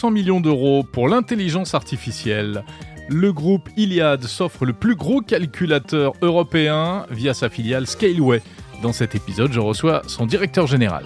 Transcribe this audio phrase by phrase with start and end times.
[0.00, 2.64] 200 millions d'euros pour l'intelligence artificielle.
[3.10, 8.40] Le groupe Iliad s'offre le plus gros calculateur européen via sa filiale Scaleway.
[8.82, 11.04] Dans cet épisode, je reçois son directeur général.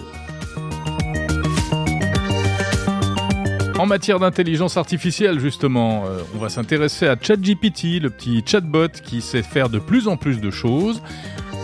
[3.77, 9.19] En matière d'intelligence artificielle, justement, euh, on va s'intéresser à ChatGPT, le petit chatbot qui
[9.19, 11.01] sait faire de plus en plus de choses.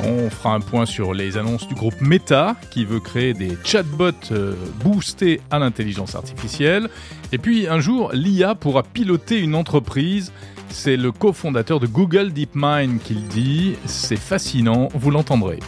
[0.04, 4.12] On fera un point sur les annonces du groupe Meta qui veut créer des chatbots
[4.32, 6.90] euh, boostés à l'intelligence artificielle.
[7.32, 10.32] Et puis un jour, l'IA pourra piloter une entreprise.
[10.70, 13.76] C'est le cofondateur de Google DeepMind qui le dit.
[13.86, 15.60] C'est fascinant, vous l'entendrez.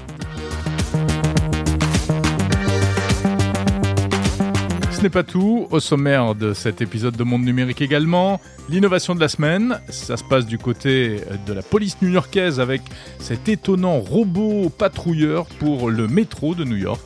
[5.03, 5.67] N'est pas tout.
[5.69, 8.39] Au sommaire de cet épisode de Monde Numérique également,
[8.69, 9.81] l'innovation de la semaine.
[9.89, 12.81] Ça se passe du côté de la police new-yorkaise avec
[13.19, 17.01] cet étonnant robot patrouilleur pour le métro de New York.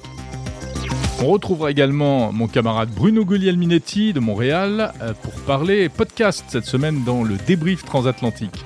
[1.24, 7.04] On retrouvera également mon camarade Bruno Guglielminetti de Montréal euh, pour parler podcast cette semaine
[7.04, 8.64] dans le débrief transatlantique.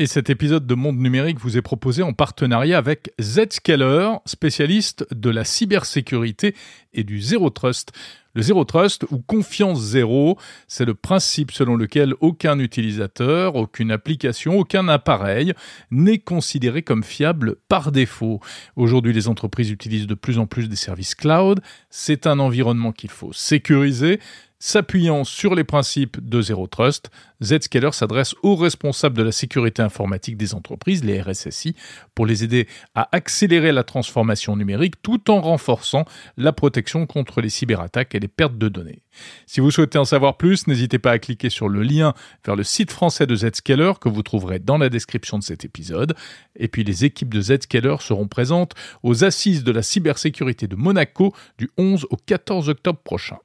[0.00, 5.28] Et cet épisode de Monde Numérique vous est proposé en partenariat avec Zscaler, spécialiste de
[5.28, 6.54] la cybersécurité
[6.94, 7.90] et du zéro trust.
[8.38, 14.60] Le zéro trust ou confiance zéro, c'est le principe selon lequel aucun utilisateur, aucune application,
[14.60, 15.54] aucun appareil
[15.90, 18.38] n'est considéré comme fiable par défaut.
[18.76, 21.58] Aujourd'hui, les entreprises utilisent de plus en plus des services cloud.
[21.90, 24.20] C'est un environnement qu'il faut sécuriser.
[24.60, 30.36] S'appuyant sur les principes de Zero Trust, Zscaler s'adresse aux responsables de la sécurité informatique
[30.36, 31.76] des entreprises, les RSSI,
[32.16, 32.66] pour les aider
[32.96, 36.06] à accélérer la transformation numérique tout en renforçant
[36.36, 39.02] la protection contre les cyberattaques et les pertes de données.
[39.46, 42.62] Si vous souhaitez en savoir plus, n'hésitez pas à cliquer sur le lien vers le
[42.62, 46.14] site français de Zscaler que vous trouverez dans la description de cet épisode.
[46.56, 51.34] Et puis les équipes de Zscaler seront présentes aux assises de la cybersécurité de Monaco
[51.58, 53.38] du 11 au 14 octobre prochain.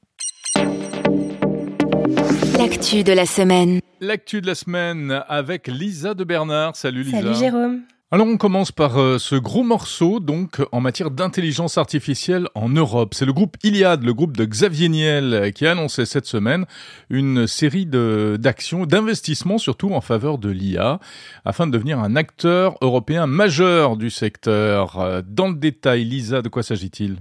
[2.58, 3.80] L'actu de la semaine.
[4.00, 6.76] L'actu de la semaine avec Lisa de Bernard.
[6.76, 7.22] Salut Lisa.
[7.22, 7.82] Salut Jérôme.
[8.14, 13.16] Alors on commence par euh, ce gros morceau donc en matière d'intelligence artificielle en Europe.
[13.16, 16.68] C'est le groupe Iliad, le groupe de Xavier Niel euh, qui a annoncé cette semaine
[17.10, 21.00] une série d'actions, d'investissements surtout en faveur de l'IA
[21.44, 25.00] afin de devenir un acteur européen majeur du secteur.
[25.00, 27.18] Euh, dans le détail, Lisa, de quoi s'agit-il?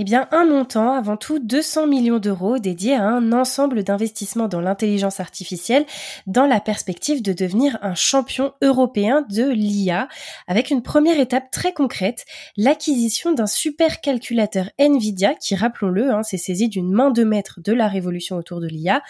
[0.00, 4.60] Eh bien, un montant, avant tout 200 millions d'euros dédiés à un ensemble d'investissements dans
[4.60, 5.84] l'intelligence artificielle
[6.28, 10.08] dans la perspective de devenir un champion européen de l'IA,
[10.46, 16.68] avec une première étape très concrète, l'acquisition d'un supercalculateur Nvidia, qui, rappelons-le, hein, s'est saisi
[16.68, 19.02] d'une main de maître de la révolution autour de l'IA,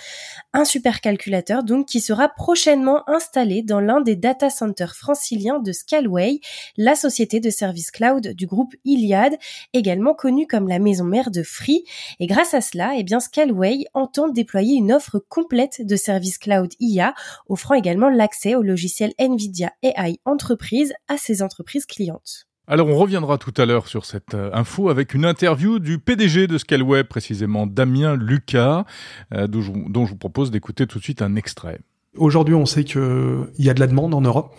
[0.55, 6.41] un supercalculateur donc qui sera prochainement installé dans l'un des data centers franciliens de Scalway,
[6.79, 9.37] la société de services cloud du groupe Iliad,
[9.75, 11.85] également connue comme la maison mère de Free.
[12.19, 16.73] Et grâce à cela, eh bien, Scalway entend déployer une offre complète de services cloud
[16.81, 17.15] IA,
[17.49, 22.49] offrant également l'accès au logiciel NVIDIA AI Entreprise à ses entreprises clientes.
[22.71, 26.47] Alors on reviendra tout à l'heure sur cette euh, info avec une interview du PDG
[26.47, 28.85] de Scalway, précisément Damien Lucas,
[29.33, 31.81] euh, dont, je, vous propose d'écouter tout de suite un extrait.
[32.15, 34.55] Aujourd'hui on sait qu'il y a de la demande en Europe.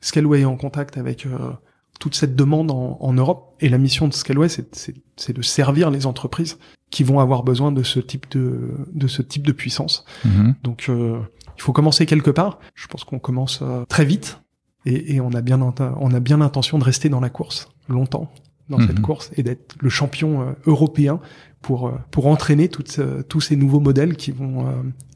[0.00, 1.52] Scalway est en contact avec euh,
[2.00, 3.54] toute cette demande en, Europe.
[3.60, 6.58] Et la mission de Scaleway, c'est de servir les entreprises
[6.90, 10.04] qui vont avoir besoin de ce type de, de ce type de puissance.
[10.24, 10.54] Mhm.
[10.62, 11.18] Donc, euh,
[11.56, 12.60] il faut commencer quelque part.
[12.74, 14.40] Je pense qu'on commence euh, très vite
[14.86, 18.30] et, et, on a bien on a bien l'intention de rester dans la course longtemps
[18.68, 19.02] dans cette mhm.
[19.02, 21.20] course et d'être le champion euh, européen
[21.60, 24.66] pour pour entraîner toutes, tous ces nouveaux modèles qui vont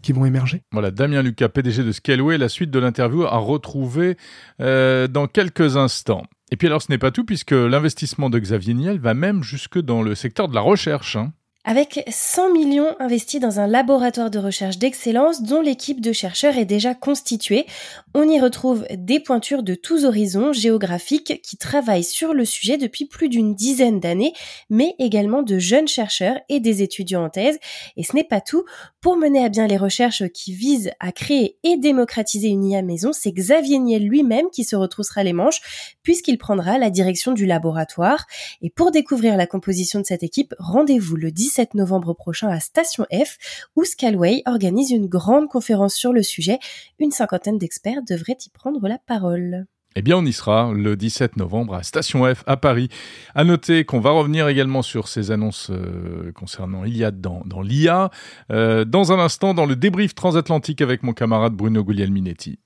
[0.03, 0.63] qui vont émerger.
[0.73, 4.17] Voilà, Damien Lucas, PDG de Scaleway, la suite de l'interview à retrouver
[4.59, 6.25] dans quelques instants.
[6.50, 9.79] Et puis alors ce n'est pas tout puisque l'investissement de Xavier Niel va même jusque
[9.79, 11.17] dans le secteur de la recherche.
[11.17, 11.33] Hein.
[11.65, 16.65] Avec 100 millions investis dans un laboratoire de recherche d'excellence dont l'équipe de chercheurs est
[16.65, 17.67] déjà constituée,
[18.15, 23.07] on y retrouve des pointures de tous horizons géographiques qui travaillent sur le sujet depuis
[23.07, 24.33] plus d'une dizaine d'années,
[24.71, 27.59] mais également de jeunes chercheurs et des étudiants en thèse.
[27.97, 28.65] Et ce n'est pas tout.
[29.01, 33.11] Pour mener à bien les recherches qui visent à créer et démocratiser une IA maison,
[33.13, 35.61] c'est Xavier Niel lui-même qui se retroussera les manches
[36.03, 38.27] puisqu'il prendra la direction du laboratoire.
[38.63, 42.61] Et pour découvrir la composition de cette équipe, rendez-vous le 10 17 novembre prochain à
[42.61, 43.39] Station F,
[43.75, 46.59] où Scalway organise une grande conférence sur le sujet.
[46.99, 49.65] Une cinquantaine d'experts devraient y prendre la parole.
[49.97, 52.91] Eh bien, on y sera le 17 novembre à Station F à Paris.
[53.35, 58.11] À noter qu'on va revenir également sur ces annonces euh, concernant Iliad dans, dans l'IA.
[58.53, 62.59] Euh, dans un instant, dans le débrief transatlantique avec mon camarade Bruno Guglielminetti.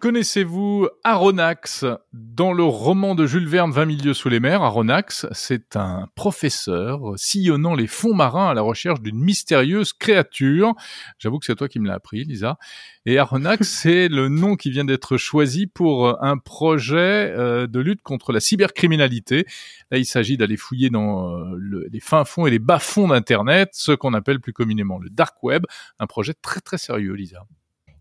[0.00, 5.76] Connaissez-vous Aronnax Dans le roman de Jules Verne 20 milieux sous les mers, Aronnax, c'est
[5.76, 10.72] un professeur sillonnant les fonds marins à la recherche d'une mystérieuse créature.
[11.18, 12.56] J'avoue que c'est toi qui me l'as appris, Lisa.
[13.04, 18.00] Et Aronnax, c'est le nom qui vient d'être choisi pour un projet euh, de lutte
[18.00, 19.44] contre la cybercriminalité.
[19.90, 23.68] Là, il s'agit d'aller fouiller dans euh, les fins fonds et les bas fonds d'Internet,
[23.74, 25.66] ce qu'on appelle plus communément le dark web.
[25.98, 27.44] Un projet très très sérieux, Lisa.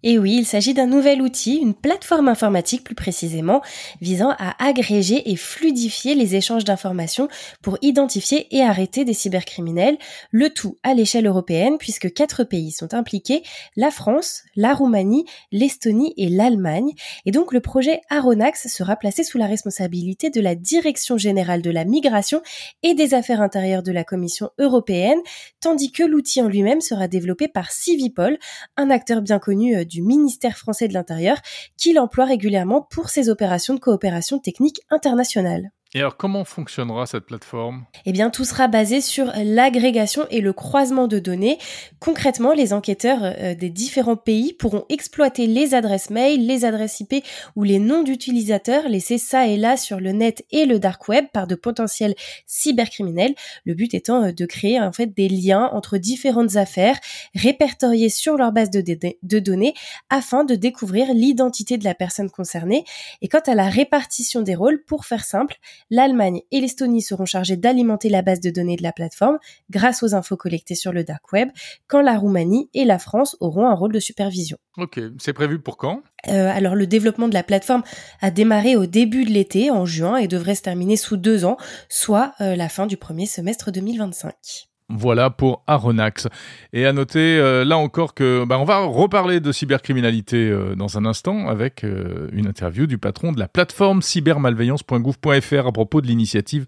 [0.03, 3.61] Et oui, il s'agit d'un nouvel outil, une plateforme informatique plus précisément,
[4.01, 7.27] visant à agréger et fluidifier les échanges d'informations
[7.61, 9.97] pour identifier et arrêter des cybercriminels,
[10.31, 13.43] le tout à l'échelle européenne puisque quatre pays sont impliqués,
[13.75, 16.91] la France, la Roumanie, l'Estonie et l'Allemagne.
[17.25, 21.71] Et donc le projet Aronax sera placé sous la responsabilité de la Direction générale de
[21.71, 22.41] la migration
[22.83, 25.19] et des affaires intérieures de la Commission européenne,
[25.59, 28.37] tandis que l'outil en lui-même sera développé par Civipol,
[28.77, 31.37] un acteur bien connu euh, du ministère français de l'Intérieur
[31.77, 35.71] qu'il emploie régulièrement pour ses opérations de coopération technique internationale.
[35.95, 37.85] Et alors, comment fonctionnera cette plateforme?
[38.05, 41.57] Eh bien, tout sera basé sur l'agrégation et le croisement de données.
[41.99, 47.25] Concrètement, les enquêteurs euh, des différents pays pourront exploiter les adresses mail, les adresses IP
[47.55, 51.25] ou les noms d'utilisateurs laissés ça et là sur le net et le dark web
[51.33, 52.13] par de potentiels
[52.45, 53.33] cybercriminels.
[53.65, 56.99] Le but étant euh, de créer en fait des liens entre différentes affaires
[57.33, 58.83] répertoriées sur leur base de,
[59.23, 59.73] de données
[60.11, 62.85] afin de découvrir l'identité de la personne concernée.
[63.23, 65.57] Et quant à la répartition des rôles, pour faire simple,
[65.89, 69.39] l'Allemagne et l'Estonie seront chargés d'alimenter la base de données de la plateforme
[69.69, 71.49] grâce aux infos collectées sur le dark web,
[71.87, 74.57] quand la Roumanie et la France auront un rôle de supervision.
[74.77, 76.01] Ok, c'est prévu pour quand?
[76.27, 77.83] Euh, Alors le développement de la plateforme
[78.21, 81.57] a démarré au début de l'été, en juin, et devrait se terminer sous deux ans,
[81.89, 84.68] soit euh, la fin du premier semestre 2025.
[84.89, 86.27] Voilà pour Aronax.
[86.73, 90.97] Et à noter euh, là encore que bah, on va reparler de cybercriminalité euh, dans
[90.97, 96.07] un instant avec euh, une interview du patron de la plateforme cybermalveillance.gouv.fr à propos de
[96.07, 96.65] l'initiative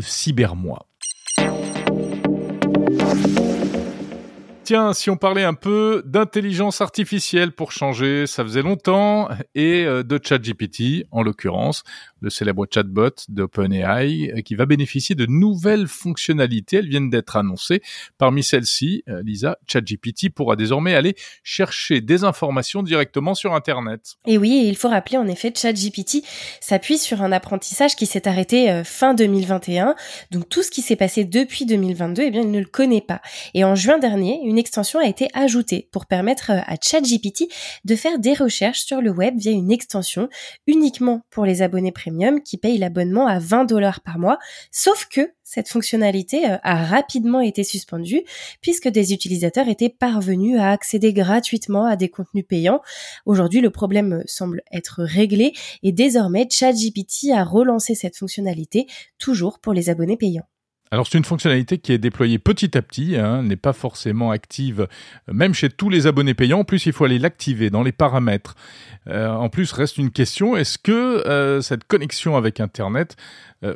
[0.00, 0.86] Cybermois.
[4.64, 10.20] Tiens, si on parlait un peu d'intelligence artificielle pour changer, ça faisait longtemps, et de
[10.22, 11.82] ChatGPT en l'occurrence
[12.20, 16.78] le célèbre chatbot d'OpenAI, euh, qui va bénéficier de nouvelles fonctionnalités.
[16.78, 17.82] Elles viennent d'être annoncées.
[18.18, 24.16] Parmi celles-ci, euh, Lisa, ChatGPT pourra désormais aller chercher des informations directement sur Internet.
[24.26, 26.24] Et oui, il faut rappeler en effet, ChatGPT
[26.60, 29.94] s'appuie sur un apprentissage qui s'est arrêté euh, fin 2021.
[30.30, 33.20] Donc tout ce qui s'est passé depuis 2022, eh bien, il ne le connaît pas.
[33.54, 37.44] Et en juin dernier, une extension a été ajoutée pour permettre à ChatGPT
[37.84, 40.28] de faire des recherches sur le web via une extension
[40.66, 42.09] uniquement pour les abonnés premium
[42.42, 44.38] qui paye l'abonnement à 20 dollars par mois.
[44.70, 48.22] Sauf que cette fonctionnalité euh, a rapidement été suspendue
[48.60, 52.80] puisque des utilisateurs étaient parvenus à accéder gratuitement à des contenus payants.
[53.26, 58.86] Aujourd'hui, le problème semble être réglé et désormais ChatGPT a relancé cette fonctionnalité
[59.18, 60.46] toujours pour les abonnés payants.
[60.92, 64.88] Alors c'est une fonctionnalité qui est déployée petit à petit, hein, n'est pas forcément active
[65.28, 66.60] euh, même chez tous les abonnés payants.
[66.60, 68.56] En plus, il faut aller l'activer dans les paramètres.
[69.06, 73.16] Euh, en plus, reste une question est-ce que euh, cette connexion avec Internet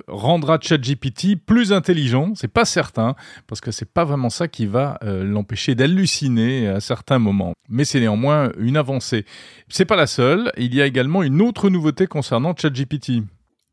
[0.09, 2.33] rendra ChatGPT plus intelligent?
[2.35, 3.15] C'est pas certain
[3.47, 7.53] parce que c'est pas vraiment ça qui va l'empêcher d'halluciner à certains moments.
[7.69, 9.27] Mais c'est néanmoins une avancée.
[9.69, 10.51] C'est pas la seule.
[10.57, 13.25] Il y a également une autre nouveauté concernant ChatGPT.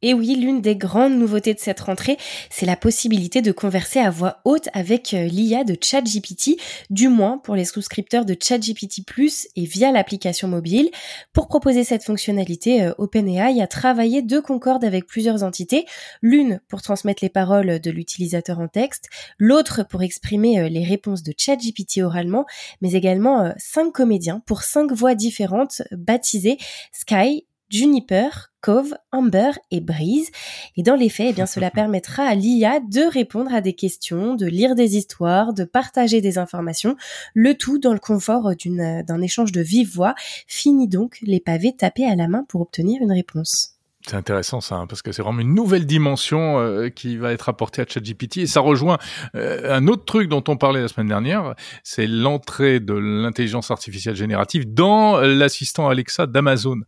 [0.04, 2.18] Et oui, l'une des grandes nouveautés de cette rentrée,
[2.50, 7.38] c'est la possibilité de converser à voix haute avec euh, l'IA de ChatGPT, du moins
[7.38, 10.90] pour les souscripteurs de ChatGPT Plus et via l'application mobile.
[11.34, 15.86] Pour proposer cette fonctionnalité, euh, OpenAI a travaillé de concorde avec plusieurs entités,
[16.24, 21.22] l'une pour transmettre les paroles de l'utilisateur en texte, l'autre pour exprimer euh, les réponses
[21.22, 22.48] de ChatGPT oralement,
[22.82, 26.58] mais également cinq comédiens pour cinq voix différentes baptisées
[26.92, 30.30] Sky, Juniper, Cove, Amber et Breeze.
[30.78, 34.36] Et dans les faits, eh bien, cela permettra à l'IA de répondre à des questions,
[34.36, 36.96] de lire des histoires, de partager des informations,
[37.34, 40.16] le tout dans le confort d'un échange de vive voix.
[40.48, 43.81] Fini donc les pavés tapés à la main pour obtenir une réponse.
[44.08, 47.50] C'est intéressant ça, hein, parce que c'est vraiment une nouvelle dimension euh, qui va être
[47.50, 48.98] apportée à ChatGPT et ça rejoint
[49.36, 51.54] euh, un autre truc dont on parlait la semaine dernière,
[51.84, 56.80] c'est l'entrée de l'intelligence artificielle générative dans l'assistant Alexa d'Amazon,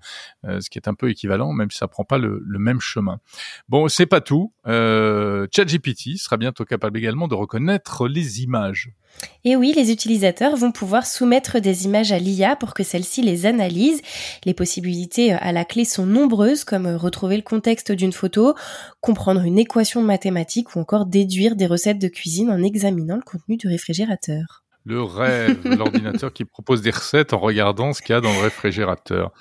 [0.45, 3.19] euh, ce qui est un peu équivalent, même si ça prend pas le, même chemin.
[3.67, 4.53] Bon, c'est pas tout.
[4.65, 8.89] ChatGPT sera bientôt capable également de reconnaître les images.
[9.45, 13.45] Et oui, les utilisateurs vont pouvoir soumettre des images à l'IA pour que celle-ci les
[13.45, 14.01] analyse.
[14.45, 18.55] Les possibilités à la clé sont nombreuses, comme retrouver le contexte d'une photo,
[19.01, 23.57] comprendre une équation mathématique ou encore déduire des recettes de cuisine en examinant le contenu
[23.57, 24.63] du réfrigérateur.
[24.85, 28.41] Le rêve, l'ordinateur qui propose des recettes en regardant ce qu'il y a dans le
[28.41, 29.31] réfrigérateur.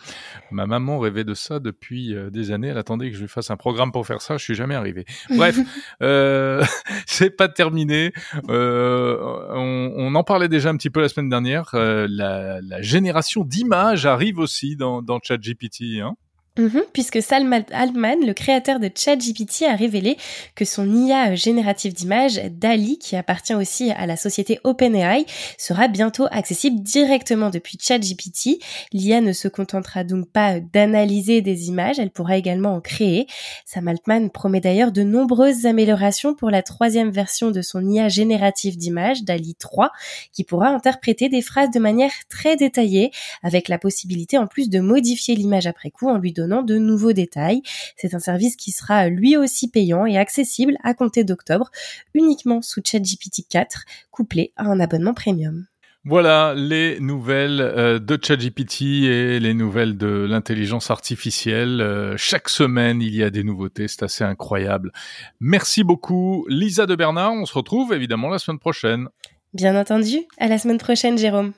[0.53, 2.69] Ma maman rêvait de ça depuis euh, des années.
[2.69, 4.37] Elle attendait que je lui fasse un programme pour faire ça.
[4.37, 5.05] Je suis jamais arrivé.
[5.37, 5.59] Bref,
[6.03, 6.63] euh,
[7.07, 8.13] c'est pas terminé.
[8.51, 9.19] Euh,
[9.51, 11.71] on, on, en parlait déjà un petit peu la semaine dernière.
[11.75, 16.01] Euh, la, la, génération d'images arrive aussi dans, dans ChatGPT.
[16.01, 16.15] Hein
[16.59, 20.19] Mhm, puisque Salman Altman, le créateur de ChatGPT, a révélé
[20.55, 25.25] que son IA générative d'images, DALI, qui appartient aussi à la société OpenAI,
[25.57, 28.59] sera bientôt accessible directement depuis ChatGPT.
[28.93, 33.27] L'IA ne se contentera donc pas d'analyser des images, elle pourra également en créer.
[33.65, 38.77] Sam Altman promet d'ailleurs de nombreuses améliorations pour la troisième version de son IA générative
[38.77, 39.91] d'images, DALI 3,
[40.35, 43.11] qui pourra interpréter des phrases de manière très détaillée,
[43.43, 46.77] avec la possibilité en plus de modifier l'image après coup en lui donnant donnant de
[46.77, 47.63] nouveaux détails.
[47.97, 51.71] C'est un service qui sera lui aussi payant et accessible à compter d'octobre,
[52.15, 55.67] uniquement sous ChatGPT 4, couplé à un abonnement premium.
[56.05, 61.81] Voilà les nouvelles euh, de ChatGPT et les nouvelles de l'intelligence artificielle.
[61.81, 64.91] Euh, chaque semaine, il y a des nouveautés, c'est assez incroyable.
[65.39, 69.07] Merci beaucoup Lisa de Bernard, on se retrouve évidemment la semaine prochaine.
[69.55, 71.53] Bien entendu, à la semaine prochaine Jérôme.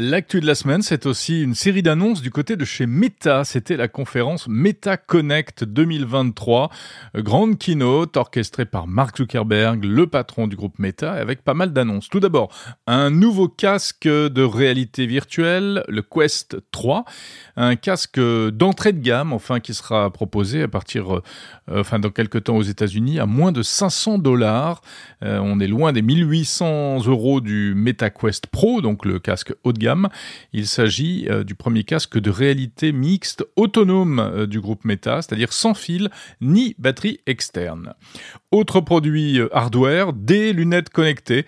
[0.00, 3.42] L'actu de la semaine, c'est aussi une série d'annonces du côté de chez Meta.
[3.42, 6.70] C'était la conférence Meta Connect 2023.
[7.16, 12.08] Grande keynote orchestrée par Mark Zuckerberg, le patron du groupe Meta, avec pas mal d'annonces.
[12.08, 12.48] Tout d'abord,
[12.86, 17.04] un nouveau casque de réalité virtuelle, le Quest 3.
[17.56, 21.22] Un casque d'entrée de gamme, enfin, qui sera proposé à partir, euh,
[21.72, 24.80] enfin, dans quelques temps aux États-Unis, à moins de 500 dollars.
[25.24, 29.72] Euh, on est loin des 1800 euros du Meta Quest Pro, donc le casque haut
[29.72, 29.87] de gamme
[30.52, 35.52] il s'agit euh, du premier casque de réalité mixte autonome euh, du groupe Meta, c'est-à-dire
[35.52, 37.94] sans fil ni batterie externe.
[38.50, 41.46] Autre produit euh, hardware, des lunettes connectées.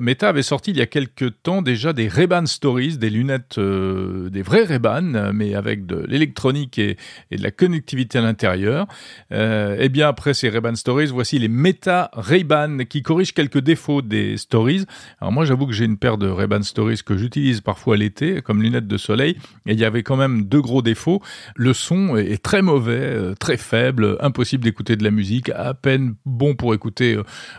[0.00, 4.42] Meta avait sorti il y a quelques temps déjà des Ray-Ban Stories, des lunettes, des
[4.42, 6.96] vrais Ray-Ban, mais avec de l'électronique et,
[7.30, 8.86] de la connectivité à l'intérieur.
[9.30, 14.02] et eh bien après ces Ray-Ban Stories, voici les Meta Ray-Ban qui corrigent quelques défauts
[14.02, 14.84] des Stories.
[15.20, 18.40] Alors moi j'avoue que j'ai une paire de Ray-Ban Stories que j'utilise par parfois l'été,
[18.40, 21.20] comme lunettes de soleil, et il y avait quand même deux gros défauts.
[21.56, 26.14] Le son est très mauvais, euh, très faible, impossible d'écouter de la musique, à peine
[26.24, 27.18] bon pour écouter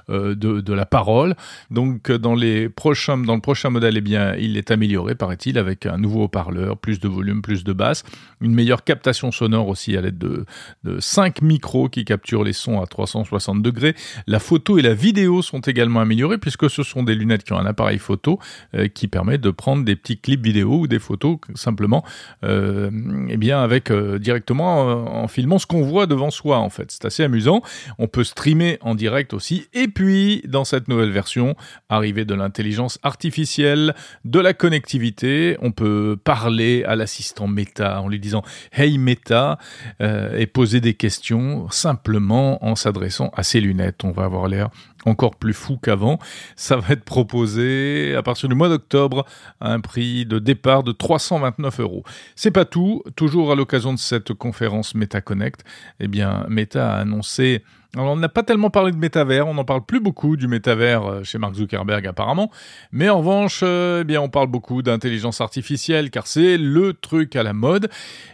[0.10, 1.36] euh, de, de, la parole.
[1.70, 5.86] Donc dans les prochains, dans le prochain modèle, eh bien, il est amélioré, paraît-il, avec
[5.86, 8.06] un nouveau haut-parleur, plus de volume, plus de basse,
[8.40, 10.46] une meilleure captation sonore aussi à l'aide de,
[10.86, 13.96] de 5 micros qui capturent les sons à 360 degrés.
[14.28, 17.60] La photo et la vidéo sont également améliorées puisque ce sont des lunettes qui ont
[17.60, 18.40] un appareil photo
[18.76, 22.04] euh, qui permet de prendre des petits clips vidéo ou des photos simplement
[22.44, 22.92] euh,
[23.28, 26.92] eh bien avec euh, directement euh, en filmant ce qu'on voit devant soi en fait.
[26.92, 27.62] C'est assez amusant.
[27.98, 29.68] On peut streamer en direct aussi.
[29.74, 31.56] Et puis dans cette nouvelle version,
[31.90, 33.96] arrivée de l'intelligence artificielle,
[34.26, 39.58] de la connectivité, on peut parler à l'assistant Meta en lui disant Hey Meta
[40.02, 44.04] euh, et poser des questions simplement en s'adressant à ses lunettes.
[44.04, 44.70] On va avoir l'air
[45.06, 46.20] encore plus fou qu'avant.
[46.56, 49.26] Ça va être proposé à partir du mois d'octobre
[49.62, 52.04] à un prix de départ de 329 euros.
[52.36, 53.04] C'est pas tout.
[53.16, 55.64] Toujours à l'occasion de cette conférence MetaConnect,
[56.00, 57.64] eh bien, Meta a annoncé
[57.96, 61.06] alors, on n'a pas tellement parlé de métavers, on n'en parle plus beaucoup du métavers
[61.06, 62.52] euh, chez Mark Zuckerberg apparemment,
[62.92, 67.38] mais en revanche, euh, eh bien, on parle beaucoup d'intelligence artificielle car c'est le truc
[67.38, 67.90] à la mode.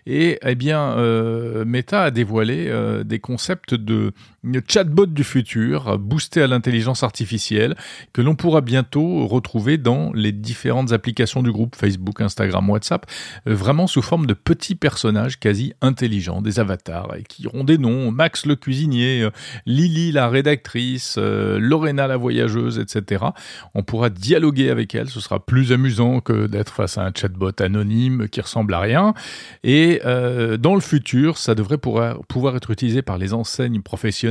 [0.07, 2.71] Et eh bien, euh, Meta a dévoilé
[3.05, 4.13] des concepts de
[4.67, 7.75] chatbot du futur, boosté à l'intelligence artificielle,
[8.13, 13.05] que l'on pourra bientôt retrouver dans les différentes applications du groupe Facebook, Instagram, WhatsApp,
[13.45, 18.11] vraiment sous forme de petits personnages quasi intelligents, des avatars, et qui auront des noms,
[18.11, 19.27] Max le cuisinier,
[19.65, 23.25] Lily la rédactrice, euh, Lorena la voyageuse, etc.
[23.73, 27.51] On pourra dialoguer avec elle, ce sera plus amusant que d'être face à un chatbot
[27.59, 29.13] anonyme qui ressemble à rien.
[29.63, 34.30] Et euh, dans le futur, ça devrait pouvoir être utilisé par les enseignes professionnelles,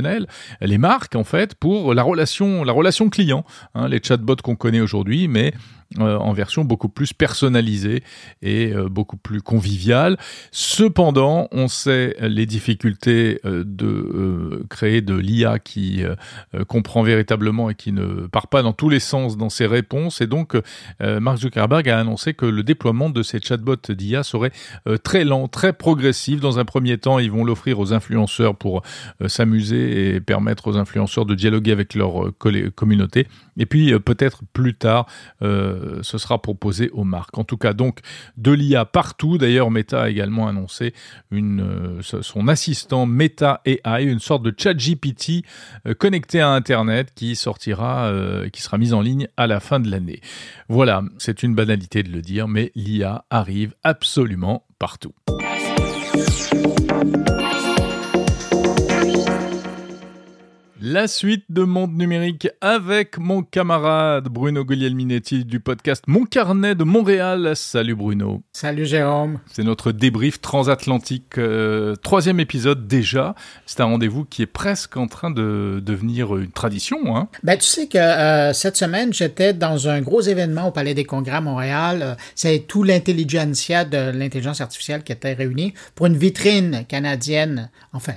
[0.61, 3.45] les marques en fait, pour la relation, la relation client.
[3.75, 5.53] Hein, les chatbots qu'on connaît aujourd'hui, mais
[5.99, 8.03] en version beaucoup plus personnalisée
[8.41, 10.17] et beaucoup plus conviviale.
[10.51, 16.03] Cependant, on sait les difficultés de créer de l'IA qui
[16.67, 20.21] comprend véritablement et qui ne part pas dans tous les sens dans ses réponses.
[20.21, 20.55] Et donc,
[20.99, 24.51] Mark Zuckerberg a annoncé que le déploiement de ces chatbots d'IA serait
[25.03, 26.39] très lent, très progressif.
[26.39, 28.81] Dans un premier temps, ils vont l'offrir aux influenceurs pour
[29.27, 32.31] s'amuser et permettre aux influenceurs de dialoguer avec leur
[32.75, 33.27] communauté.
[33.57, 35.07] Et puis peut-être plus tard,
[35.41, 37.37] ce sera proposé aux marques.
[37.37, 37.99] En tout cas, donc
[38.37, 39.37] de l'IA partout.
[39.37, 40.93] D'ailleurs, Meta a également annoncé
[41.31, 45.45] une, son assistant Meta AI, une sorte de chat GPT
[45.97, 48.11] connecté à Internet qui sortira,
[48.51, 50.21] qui sera mise en ligne à la fin de l'année.
[50.69, 55.13] Voilà, c'est une banalité de le dire, mais l'IA arrive absolument partout.
[60.93, 66.83] La suite de Monde Numérique avec mon camarade Bruno Guglielminetti du podcast Mon Carnet de
[66.83, 67.53] Montréal.
[67.55, 68.43] Salut Bruno.
[68.51, 69.39] Salut Jérôme.
[69.49, 73.35] C'est notre débrief transatlantique, euh, troisième épisode déjà.
[73.65, 77.15] C'est un rendez-vous qui est presque en train de devenir une tradition.
[77.15, 77.29] Hein.
[77.41, 81.05] Ben, tu sais que euh, cette semaine, j'étais dans un gros événement au Palais des
[81.05, 82.01] Congrès à Montréal.
[82.01, 88.15] Euh, c'est tout l'intelligentsia de l'intelligence artificielle qui était réunie pour une vitrine canadienne, enfin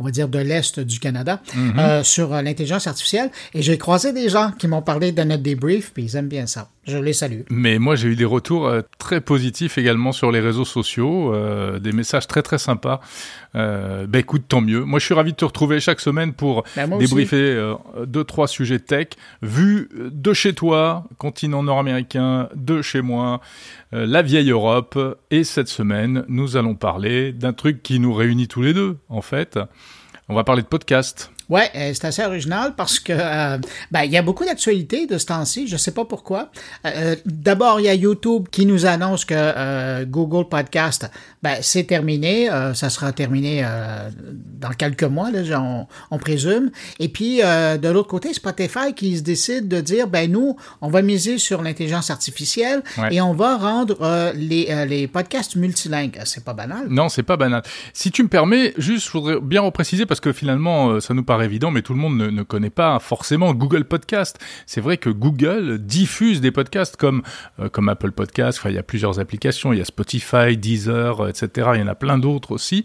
[0.00, 1.78] on va dire, de l'Est du Canada Mhm.
[1.78, 3.30] euh, sur euh, l'intelligence artificielle.
[3.54, 6.46] Et j'ai croisé des gens qui m'ont parlé de notre débrief, puis ils aiment bien
[6.46, 6.68] ça.
[6.90, 7.42] Je les salue.
[7.50, 11.78] Mais moi, j'ai eu des retours euh, très positifs également sur les réseaux sociaux, euh,
[11.78, 13.00] des messages très très sympas.
[13.54, 14.84] Euh, bah écoute, tant mieux.
[14.84, 16.98] Moi, je suis ravi de te retrouver chaque semaine pour aussi.
[16.98, 17.74] débriefer euh,
[18.06, 19.08] deux trois sujets tech
[19.42, 23.40] vus de chez toi, continent nord-américain, de chez moi,
[23.92, 24.98] la vieille Europe.
[25.30, 29.22] Et cette semaine, nous allons parler d'un truc qui nous réunit tous les deux, en
[29.22, 29.58] fait.
[30.28, 31.32] On va parler de podcast.
[31.50, 33.58] Ouais, euh, c'est assez original parce que euh,
[33.90, 35.66] ben, il y a beaucoup d'actualités de ce temps-ci.
[35.66, 36.50] Je sais pas pourquoi.
[36.86, 41.10] Euh, D'abord, il y a YouTube qui nous annonce que Google Podcast,
[41.42, 42.50] ben, c'est terminé.
[42.50, 44.10] Euh, ça sera terminé euh,
[44.60, 46.70] dans quelques mois, là, on, on présume.
[46.98, 50.88] Et puis euh, de l'autre côté, Spotify qui se décide de dire, ben nous, on
[50.88, 53.14] va miser sur l'intelligence artificielle Ouais.
[53.14, 56.18] et on va rendre euh, les, euh, les podcasts multilingues.
[56.24, 56.86] C'est pas banal.
[56.88, 57.62] Non, c'est pas banal.
[57.92, 61.22] Si tu me permets, juste, je voudrais bien repréciser parce que finalement, euh, ça nous
[61.22, 64.38] paraît évident, mais tout le monde ne, ne connaît pas forcément Google Podcast.
[64.66, 67.22] C'est vrai que Google diffuse des podcasts comme
[67.60, 68.58] euh, comme Apple Podcast.
[68.58, 69.72] Enfin, il y a plusieurs applications.
[69.72, 71.70] Il y a Spotify, Deezer, etc.
[71.74, 72.84] Il y en a plein d'autres aussi.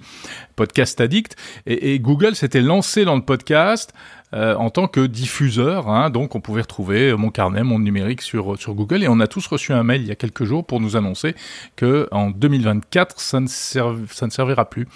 [0.56, 1.36] Podcast Addict.
[1.66, 3.94] Et, Google s'était lancé dans le podcast.
[4.34, 8.60] euh, en tant que diffuseur, hein, donc on pouvait retrouver mon carnet, mon numérique sur
[8.60, 10.82] sur Google, et on a tous reçu un mail il y a quelques jours pour
[10.82, 11.36] nous annoncer
[11.76, 13.86] que en 2024 ça ne, ça
[14.26, 14.88] ne servira plus.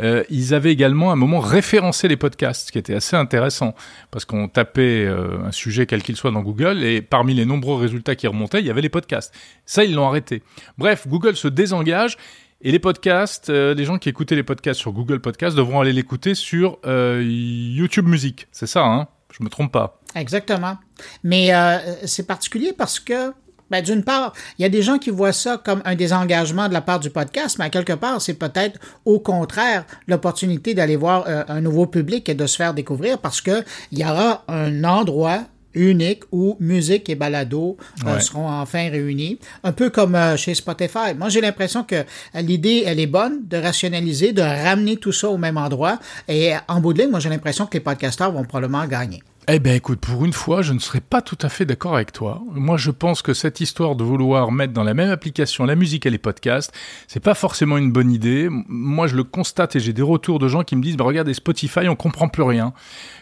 [0.00, 3.74] Euh, ils avaient également à un moment référencé les podcasts, ce qui était assez intéressant
[4.10, 7.78] parce qu'on tapait euh, un sujet quel qu'il soit dans Google et parmi les nombreux
[7.78, 9.34] résultats qui remontaient, il y avait les podcasts.
[9.66, 10.42] Ça, ils l'ont arrêté.
[10.78, 12.16] Bref, Google se désengage.
[12.62, 15.92] Et les podcasts, euh, les gens qui écoutaient les podcasts sur Google Podcasts devront aller
[15.92, 18.48] l'écouter sur euh, YouTube Music.
[18.50, 19.08] C'est ça, hein?
[19.30, 20.00] Je me trompe pas.
[20.14, 20.78] Exactement.
[21.22, 23.34] Mais euh, c'est particulier parce que,
[23.70, 26.72] ben, d'une part, il y a des gens qui voient ça comme un désengagement de
[26.72, 31.26] la part du podcast, mais à quelque part, c'est peut-être au contraire l'opportunité d'aller voir
[31.26, 35.42] un nouveau public et de se faire découvrir parce que il y aura un endroit
[35.76, 41.14] unique où musique et balado euh, seront enfin réunis, un peu comme euh, chez Spotify.
[41.16, 45.38] Moi, j'ai l'impression que l'idée, elle est bonne de rationaliser, de ramener tout ça au
[45.38, 45.98] même endroit.
[46.28, 49.22] Et en bout de ligne, moi, j'ai l'impression que les podcasteurs vont probablement gagner.
[49.48, 52.10] Eh ben écoute, pour une fois, je ne serais pas tout à fait d'accord avec
[52.10, 52.42] toi.
[52.50, 56.04] Moi, je pense que cette histoire de vouloir mettre dans la même application la musique
[56.04, 56.74] et les podcasts,
[57.06, 58.48] c'est pas forcément une bonne idée.
[58.50, 61.32] Moi, je le constate et j'ai des retours de gens qui me disent, bah, regardez
[61.32, 62.72] Spotify, on comprend plus rien.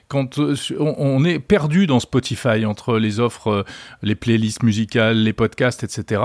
[0.08, 3.64] Quand euh, on, est perdu dans Spotify entre les offres, euh,
[4.02, 6.22] les playlists musicales, les podcasts, etc.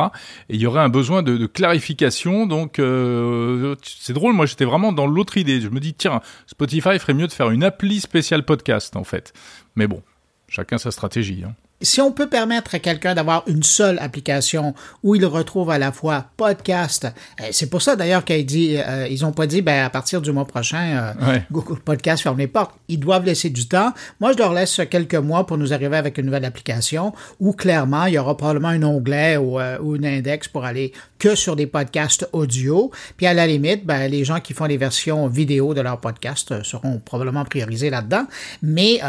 [0.47, 2.45] Et il y aurait un besoin de, de clarification.
[2.45, 4.33] Donc, euh, c'est drôle.
[4.33, 5.59] Moi, j'étais vraiment dans l'autre idée.
[5.59, 9.33] Je me dis, tiens, Spotify ferait mieux de faire une appli spéciale podcast, en fait.
[9.75, 10.01] Mais bon,
[10.47, 11.43] chacun sa stratégie.
[11.43, 11.55] Hein.
[11.81, 15.91] Si on peut permettre à quelqu'un d'avoir une seule application où il retrouve à la
[15.91, 17.07] fois podcast,
[17.41, 20.21] euh, c'est pour ça d'ailleurs qu'ils dit, euh, ils ont pas dit ben à partir
[20.21, 21.43] du mois prochain euh, Ouais.
[21.51, 22.75] Google Podcast ferme les portes.
[22.87, 23.93] Ils doivent laisser du temps.
[24.19, 28.05] Moi, je leur laisse quelques mois pour nous arriver avec une nouvelle application où clairement
[28.05, 31.55] il y aura probablement un onglet ou, euh, ou un index pour aller que sur
[31.55, 32.91] des podcasts audio.
[33.17, 36.51] Puis à la limite, ben, les gens qui font les versions vidéo de leur podcast
[36.51, 38.25] euh, seront probablement priorisés là-dedans.
[38.61, 38.99] Mais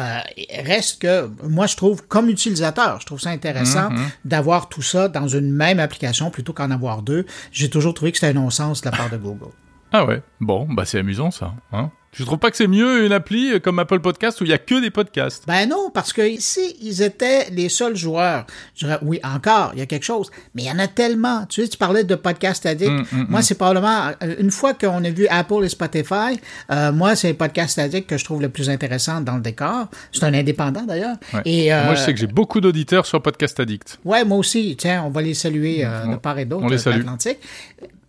[0.65, 2.60] reste que moi, je trouve comme utilisateur,
[3.01, 3.91] je trouve ça intéressant
[4.25, 7.27] d'avoir tout ça dans une même application plutôt qu'en avoir deux.
[7.53, 9.51] J'ai toujours trouvé que c'était un non-sens de la part de Google.
[9.93, 11.55] Ah ouais, bon, bah c'est amusant ça.
[11.73, 14.53] Hein tu trouves pas que c'est mieux une appli comme Apple Podcast où il y
[14.53, 15.45] a que des podcasts?
[15.47, 18.47] Ben non, parce que ici, ils étaient les seuls joueurs.
[18.75, 21.47] Je dirais, oui, encore, il y a quelque chose, mais il y en a tellement.
[21.47, 22.91] Tu sais, tu parlais de Podcast Addict.
[22.91, 23.43] Mm, mm, moi, mm.
[23.43, 26.41] c'est probablement, euh, une fois qu'on a vu Apple et Spotify,
[26.73, 29.87] euh, moi, c'est Podcast Addict que je trouve le plus intéressant dans le décor.
[30.11, 31.17] C'est un indépendant, d'ailleurs.
[31.33, 31.43] Ouais.
[31.45, 34.01] Et, euh, Moi, je sais que j'ai beaucoup d'auditeurs sur Podcast Addict.
[34.05, 34.75] Ouais, moi aussi.
[34.77, 36.99] Tiens, on va les saluer euh, de part et d'autre on les de salue.
[36.99, 37.39] l'Atlantique.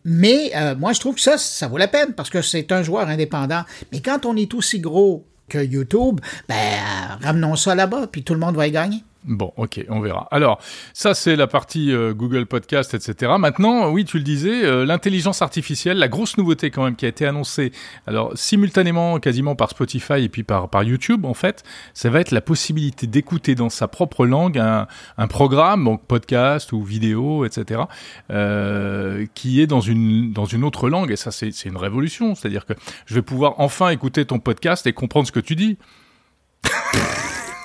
[0.03, 2.83] Mais euh, moi, je trouve que ça, ça vaut la peine parce que c'est un
[2.83, 3.63] joueur indépendant.
[3.91, 8.33] Mais quand on est aussi gros que YouTube, ben, euh, ramenons ça là-bas, puis tout
[8.33, 9.03] le monde va y gagner.
[9.23, 10.27] Bon, ok, on verra.
[10.31, 10.59] Alors,
[10.93, 13.33] ça c'est la partie euh, Google Podcast, etc.
[13.37, 17.09] Maintenant, oui, tu le disais, euh, l'intelligence artificielle, la grosse nouveauté quand même qui a
[17.09, 17.71] été annoncée,
[18.07, 22.41] alors simultanément quasiment par Spotify et puis par, YouTube, en fait, ça va être la
[22.41, 24.87] possibilité d'écouter dans sa propre langue un,
[25.27, 27.81] programme, donc podcast ou vidéo, etc.,
[28.31, 31.11] euh, qui est dans une, dans une autre langue.
[31.11, 32.33] Et ça, c'est une révolution.
[32.33, 32.73] C'est-à-dire que
[33.05, 35.77] je vais pouvoir enfin écouter ton podcast et comprendre ce que tu dis.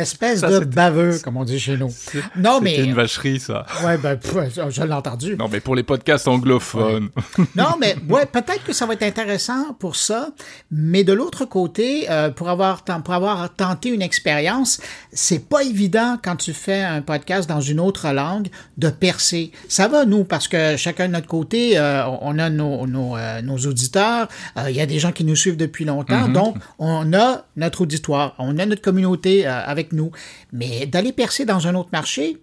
[0.00, 1.90] Espèce Ça, de baveux, comme on dit chez nous.
[2.36, 2.76] Non, mais.
[2.82, 3.66] Une vacherie, ça.
[3.84, 4.34] Ouais, ben, pff,
[4.70, 5.36] je l'ai entendu.
[5.36, 7.10] Non, mais pour les podcasts anglophones.
[7.56, 10.30] Non, mais ouais, peut-être que ça va être intéressant pour ça,
[10.70, 14.80] mais de l'autre côté, euh, pour avoir pour avoir tenté une expérience,
[15.12, 19.52] c'est pas évident quand tu fais un podcast dans une autre langue de percer.
[19.68, 23.42] Ça va nous parce que chacun de notre côté, euh, on a nos nos, euh,
[23.42, 27.12] nos auditeurs, euh, il y a des gens qui nous suivent depuis longtemps, donc on
[27.12, 30.12] a notre auditoire, on a notre communauté euh, nous,
[30.52, 32.36] mais d'aller percer dans un autre marché,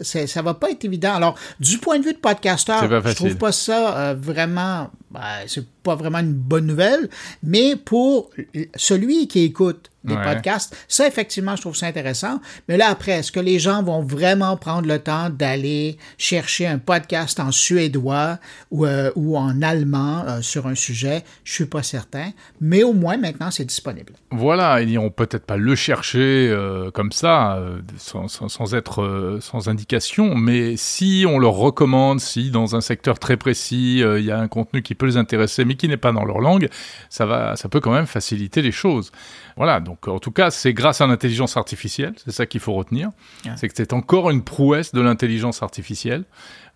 [0.00, 1.14] ça va pas être évident.
[1.14, 4.90] Alors, du point de vue de podcasteur, je trouve pas ça euh, vraiment.
[5.10, 7.08] ben, c'est pas vraiment une bonne nouvelle,
[7.42, 8.30] mais pour
[8.76, 10.22] celui qui écoute des Ouais.
[10.22, 12.40] podcasts, ça effectivement, je trouve ça intéressant.
[12.68, 16.78] Mais là après, est-ce que les gens vont vraiment prendre le temps d'aller chercher un
[16.78, 18.38] podcast en suédois
[18.70, 21.22] ou, euh, ou en allemand euh, sur un sujet?
[21.44, 22.30] Je suis pas certain,
[22.62, 24.14] mais au moins maintenant c'est disponible.
[24.30, 26.54] Voilà, ils n'iront peut-être pas le chercher
[26.94, 27.58] comme ça,
[27.98, 33.18] sans, sans- sans être sans indication, mais si on leur recommande, si dans un secteur
[33.18, 35.96] très précis, euh, il y a un contenu qui peut les intéresser, mais qui n'est
[35.96, 36.68] pas dans leur langue,
[37.08, 39.10] ça va, ça peut quand même faciliter les choses.
[39.56, 43.08] Voilà, donc en tout cas, c'est grâce à l'intelligence artificielle, c'est ça qu'il faut retenir,
[43.44, 43.52] Ouais.
[43.56, 46.24] c'est que c'est encore une prouesse de l'intelligence artificielle,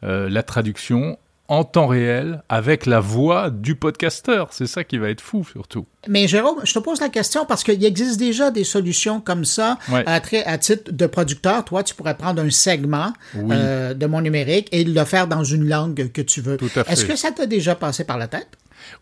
[0.02, 1.16] euh, la traduction
[1.48, 5.86] en temps réel avec la voix du podcasteur, c'est ça qui va être fou surtout.
[6.08, 9.78] Mais Jérôme, je te pose la question parce qu'il existe déjà des solutions comme ça
[9.90, 10.04] Ouais.
[10.06, 10.20] à,
[10.58, 11.64] titre de producteur.
[11.64, 13.54] Toi, tu pourrais prendre un segment Oui.
[13.58, 16.56] euh, de mon numérique et le faire dans une langue que tu veux.
[16.56, 16.92] Tout à fait.
[16.92, 18.48] Est-ce que ça t'a déjà passé par la tête?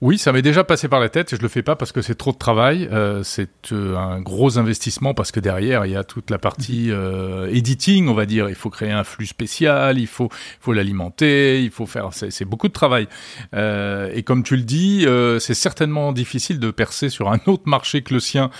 [0.00, 2.02] Oui, ça m'est déjà passé par la tête et je le fais pas parce que
[2.02, 2.88] c'est trop de travail.
[2.92, 6.90] Euh, c'est euh, un gros investissement parce que derrière il y a toute la partie
[6.90, 8.48] euh, editing, on va dire.
[8.48, 10.28] Il faut créer un flux spécial, il faut,
[10.60, 12.10] faut l'alimenter, il faut faire.
[12.12, 13.08] C'est beaucoup de travail.
[13.54, 15.06] Euh, et comme tu le dis,
[15.40, 18.50] c'est certainement difficile de percer sur un autre marché que le sien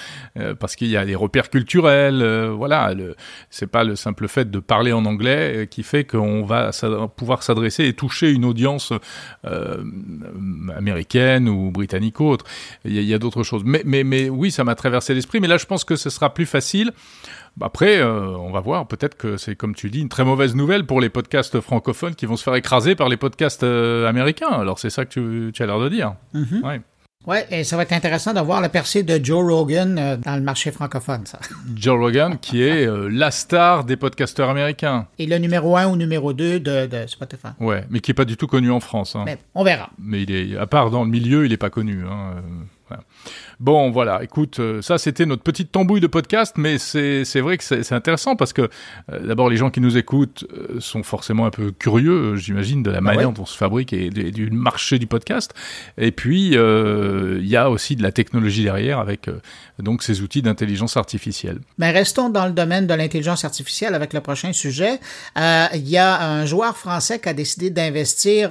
[0.59, 2.23] parce qu'il y a des repères culturels.
[2.51, 2.93] voilà,
[3.51, 6.71] c'est pas le simple fait de parler en anglais qui fait qu'on va
[7.17, 8.93] pouvoir s'adresser et toucher une audience
[9.45, 9.83] euh,
[11.14, 12.44] américaine ou britannique ou autre.
[12.85, 13.62] Il y a, d'autres choses.
[13.64, 15.40] Mais, mais, mais oui, ça m'a traversé l'esprit.
[15.40, 16.92] Mais là, je pense que ce sera plus facile.
[17.61, 18.87] Après, euh, on va voir.
[18.87, 22.27] Peut-être que c'est, comme tu dis, une très mauvaise nouvelle pour les podcasts francophones qui
[22.27, 24.48] vont se faire écraser par les podcasts euh, américains.
[24.48, 26.14] Alors, c'est ça que tu, tu as l'air de dire.
[26.62, 26.81] Ouais.
[27.27, 30.35] Ouais, et ça va être intéressant de voir la percée de Joe Rogan euh, dans
[30.35, 31.39] le marché francophone, ça.
[31.77, 35.07] Joe Rogan, qui est euh, la star des podcasteurs américains.
[35.19, 37.49] Et le numéro un ou numéro 2 de, de Spotify.
[37.61, 39.15] Ouais, mais qui est pas du tout connu en France.
[39.15, 39.23] Hein.
[39.25, 39.91] Mais on verra.
[39.99, 42.05] Mais il est, à part dans le milieu, il n'est pas connu.
[42.05, 42.43] Hein.
[43.61, 47.65] Bon, voilà, écoute, euh, ça c'était notre petite tambouille de podcast, mais c'est vrai que
[47.65, 48.63] c'est intéressant parce que
[49.13, 52.91] euh, d'abord les gens qui nous écoutent euh, sont forcément un peu curieux, j'imagine, de
[52.91, 53.35] la manière ouais.
[53.35, 55.55] dont on se fabrique et, de- du marché du podcast.
[55.97, 59.29] Et puis euh, il y a aussi de la technologie derrière avec
[59.79, 61.59] donc ces outils d'intelligence artificielle.
[61.79, 64.99] Mais restons dans le domaine de l'intelligence artificielle avec le prochain sujet.
[65.37, 68.51] Il y a un joueur français qui a décidé d'investir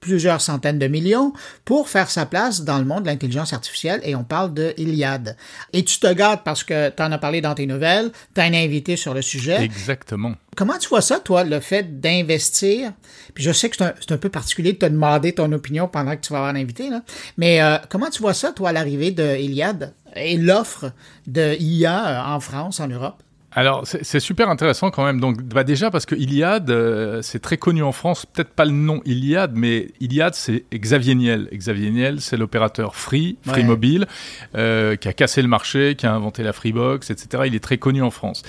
[0.00, 1.32] plusieurs centaines de millions
[1.64, 5.36] pour faire sa place dans le monde de l'intelligence artificielle et on parle de Iliad.
[5.72, 8.44] Et tu te gardes parce que tu en as parlé dans tes nouvelles, tu as
[8.44, 9.62] un invité sur le sujet.
[9.62, 10.34] Exactement.
[10.56, 12.92] Comment tu vois ça, toi, le fait d'investir?
[13.34, 16.20] Puis je sais que c'est un, peu particulier de te demander ton opinion pendant que
[16.20, 17.02] tu vas avoir un invité, là.
[17.36, 20.92] mais euh, comment tu vois ça, toi, à l'arrivée de Iliad et l'offre
[21.26, 23.22] de IA en France, en Europe?
[23.52, 25.20] Alors, c'est super intéressant quand même.
[25.20, 28.24] Donc, bah déjà parce que Iliad, euh, c'est très connu en France.
[28.24, 31.48] Peut-être pas le nom Iliad, mais Iliad, c'est Xavier Niel.
[31.52, 34.06] Xavier Niel, c'est l'opérateur Free, Free Mobile,
[34.54, 37.44] euh, qui a cassé le marché, qui a inventé la Freebox, etc.
[37.46, 38.44] Il est très connu en France.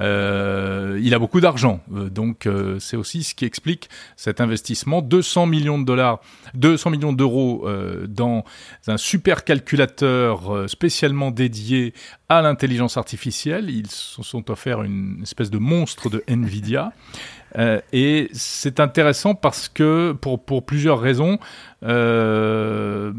[0.00, 5.02] Euh, il a beaucoup d'argent, donc c'est aussi ce qui explique cet investissement.
[5.02, 6.20] 200 millions de dollars,
[6.54, 7.68] 200 millions d'euros
[8.08, 8.44] dans
[8.86, 11.92] un super calculateur spécialement dédié
[12.28, 13.70] à l'intelligence artificielle.
[13.70, 16.92] Ils se sont offerts une espèce de monstre de Nvidia.
[17.58, 21.38] Euh, et c'est intéressant parce que, pour, pour plusieurs raisons,
[21.84, 23.12] euh,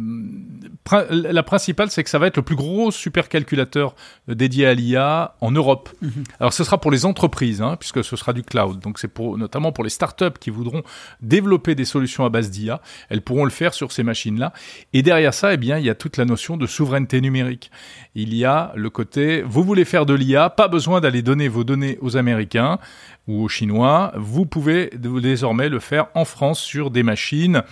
[1.09, 3.95] la principale, c'est que ça va être le plus gros supercalculateur
[4.27, 5.89] dédié à l'IA en Europe.
[6.01, 6.23] Mhm.
[6.39, 8.79] Alors, ce sera pour les entreprises, hein, puisque ce sera du cloud.
[8.79, 10.83] Donc, c'est pour, notamment pour les startups qui voudront
[11.21, 12.81] développer des solutions à base d'IA.
[13.09, 14.53] Elles pourront le faire sur ces machines-là.
[14.93, 17.71] Et derrière ça, eh bien, il y a toute la notion de souveraineté numérique.
[18.15, 21.63] Il y a le côté, vous voulez faire de l'IA, pas besoin d'aller donner vos
[21.63, 22.79] données aux Américains
[23.27, 27.63] ou aux Chinois, vous pouvez désormais le faire en France sur des machines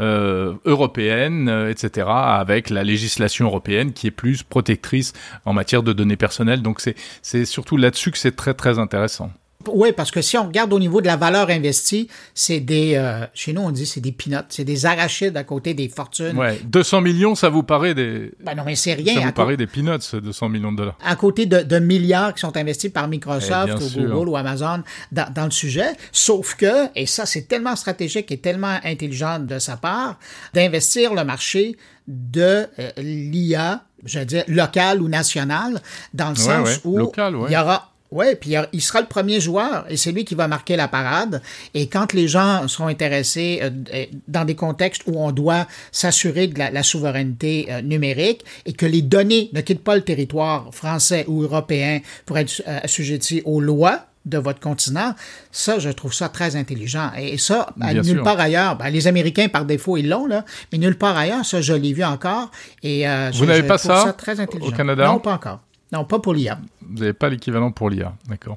[0.00, 5.12] euh, européennes, euh, etc., avec la législation européenne qui est plus protectrice
[5.44, 6.62] en matière de données personnelles.
[6.62, 6.80] Donc
[7.22, 9.30] c'est surtout là-dessus que c'est très très intéressant.
[9.68, 13.26] Oui, parce que si on regarde au niveau de la valeur investie, c'est des, euh,
[13.34, 16.36] chez nous on dit c'est des peanuts, c'est des arachides à côté des fortunes.
[16.36, 18.32] Ouais, 200 millions, ça vous paraît des.
[18.40, 19.14] Ben non, mais c'est rien.
[19.14, 20.98] Ça vous paraît des peanuts, 200 millions de dollars?
[21.04, 25.32] À côté de, milliards qui sont investis par Microsoft eh, ou Google ou Amazon dans,
[25.32, 25.92] dans, le sujet.
[26.12, 30.18] Sauf que, et ça c'est tellement stratégique et tellement intelligent de sa part,
[30.54, 31.76] d'investir le marché
[32.08, 35.80] de euh, l'IA, je veux dire, local ou national,
[36.14, 39.96] dans le sens où il y aura oui, puis il sera le premier joueur et
[39.96, 41.40] c'est lui qui va marquer la parade.
[41.72, 46.58] Et quand les gens seront intéressés euh, dans des contextes où on doit s'assurer de
[46.58, 51.42] la, souveraineté euh, numérique et que les données ne quittent pas le territoire français ou
[51.42, 55.14] européen pour être euh, assujettis aux lois de votre continent,
[55.50, 57.10] ça, je trouve ça très intelligent.
[57.18, 57.70] Et ça,
[58.04, 61.44] nulle part ailleurs, ben, les Américains, par défaut, ils l'ont, là, mais nulle part ailleurs,
[61.44, 62.50] ça, je l'ai vu encore.
[62.84, 64.70] Et, Vous n'avez pas ça, très intelligent.
[64.70, 65.06] au Canada?
[65.06, 65.60] Non, pas encore.
[65.92, 66.58] Non, pas pour l'IA.
[66.80, 68.56] Vous n'avez pas l'équivalent pour l'IA, d'accord.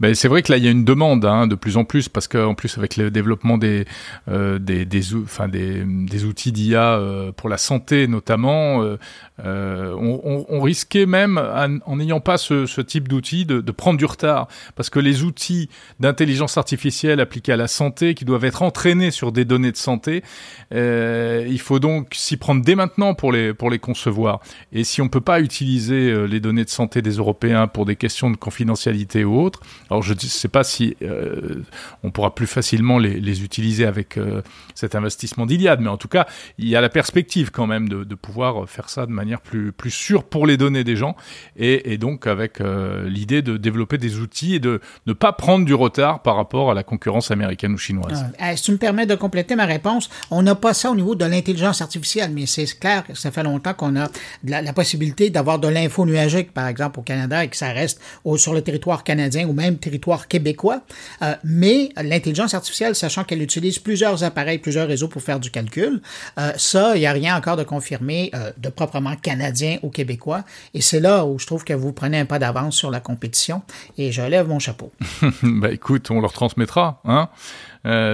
[0.00, 2.10] Mais c'est vrai que là, il y a une demande hein, de plus en plus,
[2.10, 3.86] parce qu'en plus, avec le développement des,
[4.28, 11.38] euh, des, des, outils d'IA euh, pour la santé notamment, euh, on, risquait même,
[11.86, 15.70] en n'ayant pas ce, type d'outils, de, prendre du retard, parce que les outils
[16.00, 20.22] d'intelligence artificielle appliqués à la santé, qui doivent être entraînés sur des données de santé,
[20.70, 24.40] il faut donc s'y prendre dès maintenant pour les, pour les concevoir.
[24.72, 28.30] Et si on peut pas utiliser les données de santé des Européens pour des questions
[28.30, 29.60] de confidentialité ou autres.
[29.90, 31.62] Alors je ne sais pas si euh,
[32.02, 34.42] on pourra plus facilement les, utiliser avec euh,
[34.74, 36.26] cet investissement d'Iliade, mais en tout cas,
[36.58, 39.90] il y a la perspective quand même de, pouvoir faire ça de manière plus, plus
[39.90, 41.16] sûre pour les données des gens,
[41.56, 45.74] et, donc avec euh, l'idée de développer des outils et de ne pas prendre du
[45.74, 48.24] retard par rapport à la concurrence américaine ou chinoise.
[48.56, 51.24] si tu me permets de compléter ma réponse, on n'a pas ça au niveau de
[51.24, 54.08] l'intelligence artificielle, mais c'est clair ça fait longtemps qu'on a
[54.44, 58.00] la, possibilité d'avoir de l'info nuagique, exemple, au Canada, et que ça reste
[58.36, 60.82] sur le territoire canadien ou même territoire québécois.
[61.22, 66.00] Euh, mais l'intelligence artificielle, sachant qu'elle utilise plusieurs appareils, plusieurs réseaux pour faire du calcul,
[66.38, 70.44] euh, ça, il n'y a rien encore de confirmé euh, de proprement canadien ou québécois.
[70.74, 73.62] Et c'est là où je trouve que vous prenez un pas d'avance sur la compétition.
[73.98, 74.92] Et je lève mon chapeau.
[75.42, 77.28] bah écoute, on leur transmettra, hein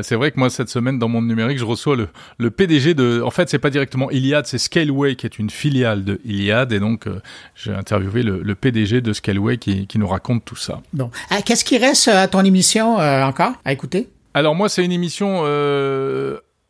[0.02, 1.96] c'est vrai que moi cette semaine dans mon numérique, je reçois
[2.38, 3.22] le, PDG de.
[3.24, 6.80] En fait, c'est pas directement Iliad, c'est Scaleway qui est une filiale de Iliad, et
[6.80, 7.06] donc
[7.54, 10.80] j'ai interviewé le, le, PDG de Scaleway qui, qui, nous raconte tout ça.
[10.92, 14.08] Bon, euh, qu'est-ce qui reste à ton émission encore à écouter?
[14.34, 15.44] Alors moi, c'est une émission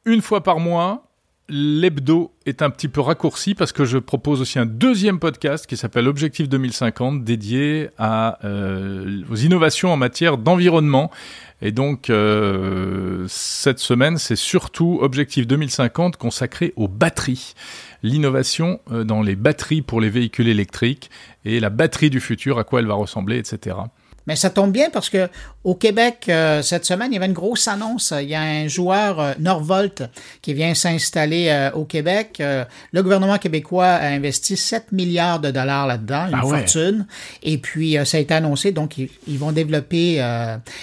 [0.06, 1.10] une fois par mois
[1.50, 5.76] l'hebdo est un petit peu raccourci parce que je propose aussi un deuxième podcast qui
[5.76, 11.10] s'appelle Objectif 2050 dédié à, euh, aux innovations en matière d'environnement.
[11.60, 17.54] Et donc euh, cette semaine, c'est surtout Objectif 2050 consacré aux batteries.
[18.02, 21.10] L'innovation euh, dans les batteries pour les véhicules électriques
[21.44, 23.76] et la batterie du futur, à quoi elle va ressembler, etc.
[24.26, 25.28] Mais ça tombe bien parce que
[25.64, 28.14] au Québec, euh, cette semaine, il y avait une grosse annonce.
[28.16, 30.04] Il y a un joueur, euh, Norvolt,
[30.40, 32.42] qui vient s'installer euh, au Québec.
[32.92, 37.06] le gouvernement québécois a investi 7 milliards de dollars là-dedans, une ah fortune.
[37.42, 40.24] Et puis, ça a été annoncé, donc ils, vont développer...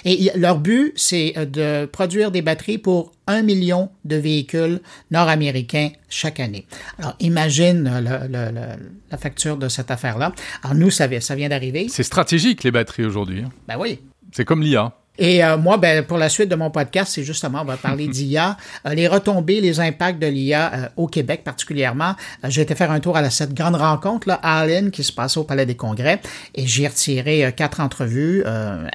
[0.06, 6.40] et leur but, c'est de produire des batteries pour un million de véhicules nord-américains chaque
[6.40, 6.66] année.
[6.98, 10.34] Alors, imagine la facture de cette affaire-là.
[10.64, 11.88] Alors, nous, ça, ça vient d'arriver.
[11.90, 13.44] C'est stratégique, les batteries aujourd'hui.
[13.68, 14.00] Ben oui.
[14.32, 14.94] C'est comme l'IA.
[15.18, 18.08] Et euh, moi, ben, pour la suite de mon podcast, c'est justement, on va parler
[18.08, 22.16] d'IA, euh, les retombées, les impacts de l'IA euh, au Québec particulièrement.
[22.44, 25.44] J'ai été faire un tour à cette grande rencontre, là, Allen, qui se passe au
[25.44, 26.22] Palais des Congrès,
[26.56, 28.44] et j'ai retiré quatre entrevues.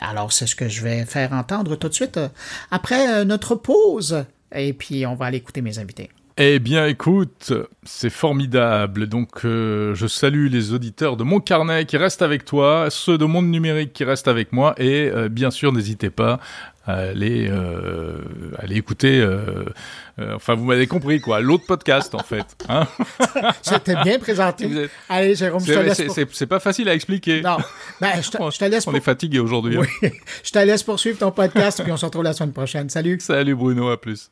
[0.01, 2.19] alors, c'est ce que je vais faire entendre tout de suite
[2.71, 4.25] après notre pause.
[4.55, 6.11] Et puis, on va aller écouter mes invités.
[6.39, 7.53] Eh bien, écoute,
[7.85, 9.07] c'est formidable.
[9.07, 13.27] Donc, euh, je salue les auditeurs de mon carnet qui restent avec toi, ceux de
[13.27, 16.41] Monde Numérique qui restent avec moi, et euh, bien sûr, n'hésitez pas
[16.87, 18.17] à aller, euh,
[18.59, 19.25] aller écouter.
[20.19, 21.41] enfin, vous m'avez compris, quoi.
[21.41, 22.47] L'autre podcast, en fait.
[22.69, 22.89] Hein
[23.63, 24.89] C'était bien présenté.
[25.11, 26.03] Allez, Jérôme, je te laisse.
[26.33, 27.43] C'est pas facile à expliquer.
[27.43, 27.59] Non.
[28.01, 28.87] Ben, je, te, laisse.
[28.87, 29.77] On est fatigué aujourd'hui.
[29.77, 29.83] Hein.
[30.03, 30.11] Oui.
[30.43, 32.89] je te laisse poursuivre ton podcast, puis on se retrouve la semaine prochaine.
[32.89, 33.19] Salut.
[33.21, 33.91] Salut, Bruno.
[33.91, 34.31] À plus.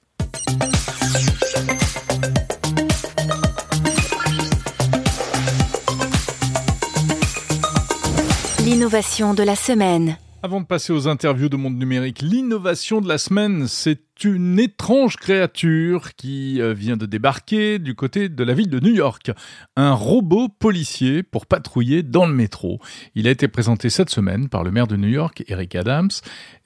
[8.71, 10.17] L'innovation de la semaine.
[10.45, 15.17] Avant de passer aux interviews de Monde Numérique, l'innovation de la semaine, c'est une étrange
[15.17, 19.31] créature qui euh, vient de débarquer du côté de la ville de New York.
[19.77, 22.81] Un robot policier pour patrouiller dans le métro.
[23.15, 26.11] Il a été présenté cette semaine par le maire de New York, Eric Adams,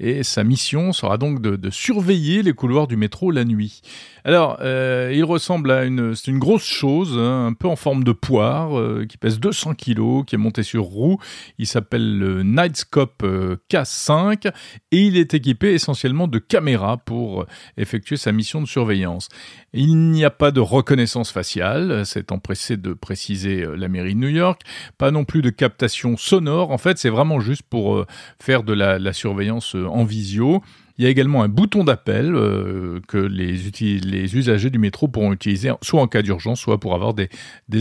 [0.00, 3.82] et sa mission sera donc de, surveiller les couloirs du métro la nuit.
[4.24, 8.04] Alors, euh, il ressemble à une, c'est une grosse chose, hein, un peu en forme
[8.04, 11.18] de poire, euh, qui pèse 200 kilos, qui est monté sur roue.
[11.58, 13.24] Il s'appelle le Nightscope
[13.70, 14.52] K5
[14.92, 17.43] et il est équipé essentiellement de caméras pour
[17.76, 19.28] effectuer sa mission de surveillance.
[19.72, 24.20] Il n'y a pas de reconnaissance faciale, c'est empressé de préciser euh, la mairie de
[24.20, 24.62] New York,
[24.98, 28.06] pas non plus de captation sonore, en fait c'est vraiment juste pour euh,
[28.40, 30.62] faire de la, surveillance euh, en visio.
[30.96, 35.72] Il y a également un bouton d'appel euh, que les, usagers du métro pourront utiliser
[35.82, 37.28] soit en cas d'urgence, soit pour avoir des,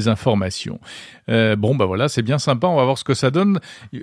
[0.07, 0.79] informations.
[1.29, 3.59] Euh, bon, bah voilà, c'est bien sympa, on va voir ce que ça donne.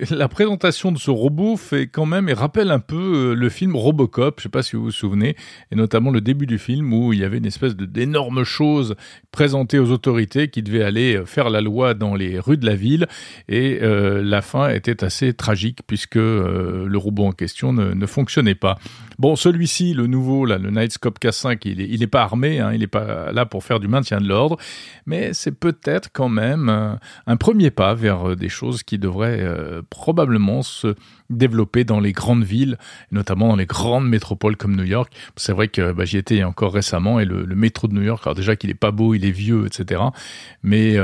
[0.09, 3.75] La présentation de ce robot fait quand même et rappelle un peu euh, le film
[3.75, 5.35] Robocop, je sais pas si vous vous souvenez,
[5.71, 8.95] et notamment le début du film où il y avait une espèce d'énorme chose
[9.31, 13.07] présentée aux autorités qui devait aller faire la loi dans les rues de la ville,
[13.49, 18.77] et la fin était assez tragique puisque le robot en question ne, ne fonctionnait pas.
[19.21, 23.31] Bon, celui-ci, le nouveau, le Nightscope K5, il n'est pas armé, hein, il n'est pas
[23.31, 24.57] là pour faire du maintien de l'ordre,
[25.05, 26.95] mais c'est peut-être quand même euh,
[27.27, 30.95] un premier pas vers euh, des choses qui devraient euh, probablement se
[31.29, 32.79] développé dans les grandes villes,
[33.11, 35.13] notamment dans les grandes métropoles comme New York.
[35.35, 38.33] C'est vrai que bah, j'y étais encore récemment et le, métro de New York, alors
[38.33, 40.01] déjà qu'il est pas beau, il est vieux, etc.
[40.63, 40.95] Mais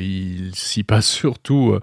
[0.00, 1.78] il s'y passe surtout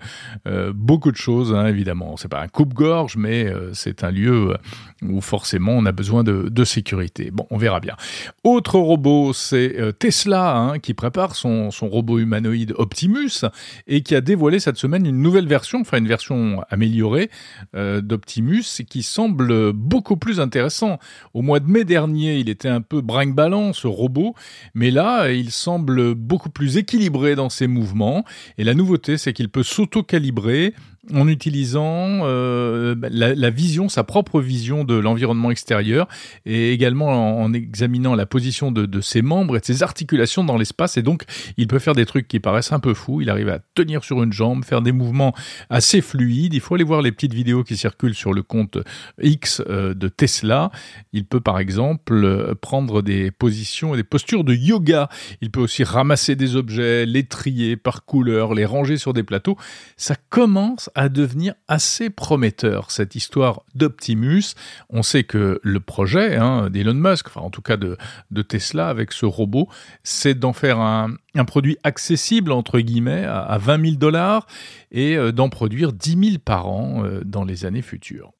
[0.73, 2.17] beaucoup de choses, hein, évidemment.
[2.17, 4.55] C'est pas un coupe-gorge, mais c'est un lieu
[5.03, 7.29] où forcément on a besoin de, sécurité.
[7.31, 7.97] Bon, on verra bien.
[8.43, 13.45] Autre robot, c'est Tesla hein, qui prépare son, son robot humanoïde Optimus
[13.87, 17.29] et qui a dévoilé cette semaine une nouvelle version, enfin une version améliorée.
[17.75, 20.99] Euh, d'Optimus qui semble beaucoup plus intéressant.
[21.33, 24.35] Au mois de mai dernier, il était un peu brinque-ballant, ce robot,
[24.73, 28.25] mais là, il semble beaucoup plus équilibré dans ses mouvements.
[28.57, 30.73] Et la nouveauté, c'est qu'il peut s'auto-calibrer
[31.11, 36.07] en utilisant euh, la, vision, sa propre vision de l'environnement extérieur,
[36.45, 40.95] et également en, examinant la position de, ses membres et de ses articulations dans l'espace.
[40.95, 41.23] Et donc,
[41.57, 43.21] il peut faire des trucs qui paraissent un peu fous.
[43.21, 45.33] Il arrive à tenir sur une jambe, faire des mouvements
[45.69, 46.53] assez fluides.
[46.53, 48.77] Il faut aller voir les petites vidéos qui circulent sur le compte
[49.21, 50.71] X euh, de Tesla.
[51.11, 55.09] Il peut, par exemple, prendre des positions et des postures de yoga.
[55.41, 59.57] Il peut aussi ramasser des objets, les trier par couleur, les ranger sur des plateaux.
[59.97, 64.55] Ça commence à devenir assez prometteur, cette histoire d'Optimus.
[64.89, 67.97] On sait que le projet hein, d'Elon Musk, enfin en tout cas de,
[68.41, 69.69] Tesla avec ce robot,
[70.03, 71.15] c'est d'en faire un,
[71.47, 74.47] produit accessible, entre guillemets, à, à 20 000 dollars
[74.91, 78.31] et euh, d'en produire 10 000 par an euh, dans les années futures.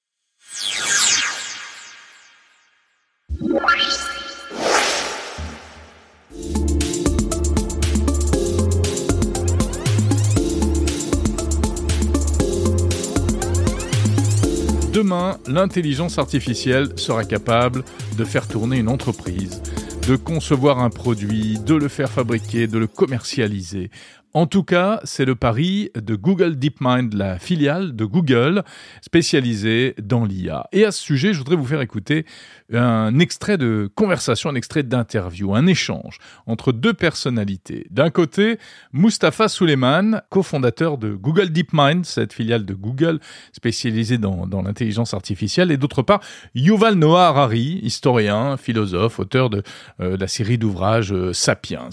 [15.47, 17.83] L'intelligence artificielle sera capable
[18.17, 19.61] de faire tourner une entreprise,
[20.07, 23.89] de concevoir un produit, de le faire fabriquer, de le commercialiser.
[24.35, 28.63] En tout cas, c'est le pari de Google DeepMind, la filiale de Google
[29.01, 30.67] spécialisée dans l'IA.
[30.71, 32.25] Et à ce sujet, je voudrais vous faire écouter
[32.73, 36.17] un extrait de conversation, un extrait d'interview, un échange
[36.47, 37.85] entre deux personnalités.
[37.91, 38.57] D'un côté,
[38.91, 43.19] Mustapha Suleiman, cofondateur de Google DeepMind, cette filiale de Google
[43.51, 46.21] spécialisée dans, l'intelligence artificielle, et d'autre part,
[46.55, 49.61] Yuval Noah Harari, historien, philosophe, auteur de
[49.99, 51.89] euh, la série d'ouvrages euh, Sapiens.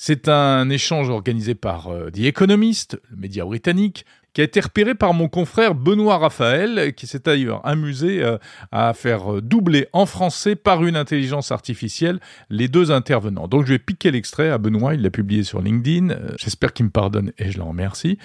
[0.00, 4.06] C'est un échange organisé par euh, The Economist, le média britannique,
[4.38, 8.38] qui a été repéré par mon confrère Benoît Raphaël, qui s'est d'ailleurs amusé euh,
[8.70, 13.48] à faire doubler en français par une intelligence artificielle les deux intervenants.
[13.48, 16.10] Donc je vais piquer l'extrait à Benoît, il l'a publié sur LinkedIn.
[16.10, 18.16] Euh, j'espère qu'il me pardonne et je le remercie.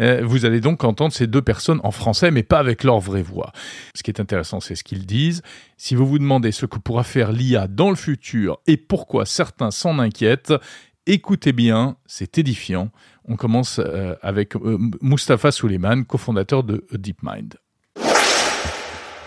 [0.00, 3.22] Euh, vous allez donc entendre ces deux personnes en français, mais pas avec leur vraie
[3.22, 3.52] voix.
[3.94, 5.42] Ce qui est intéressant, c'est ce qu'ils disent.
[5.76, 9.70] Si vous vous demandez ce que pourra faire l'IA dans le futur et pourquoi certains
[9.70, 10.54] s'en inquiètent,
[11.06, 12.88] écoutez bien, c'est édifiant.
[13.26, 17.56] On commence euh, avec euh, Mustapha Suleiman, cofondateur de DeepMind.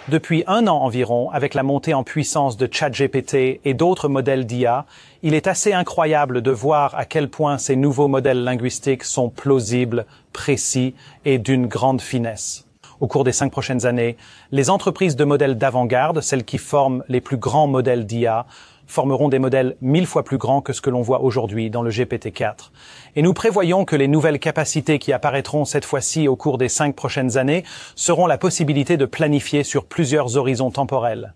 [0.08, 4.86] Depuis un an environ, avec la montée en puissance de ChatGPT et d'autres modèles d'IA,
[5.24, 10.06] il est assez incroyable de voir à quel point ces nouveaux modèles linguistiques sont plausibles,
[10.32, 10.94] précis
[11.26, 12.66] et d'une grande finesse.
[13.00, 14.16] Au cours des cinq prochaines années,
[14.52, 18.46] les entreprises de modèles d'avant-garde, celles qui forment les plus grands modèles d'IA,
[18.88, 21.92] formeront des modèles mille fois plus grands que ce que l'on voit aujourd'hui dans le
[21.92, 22.72] GPT-4.
[23.16, 26.96] Et nous prévoyons que les nouvelles capacités qui apparaîtront cette fois-ci au cours des cinq
[26.96, 27.64] prochaines années
[27.96, 31.34] seront la possibilité de planifier sur plusieurs horizons temporels.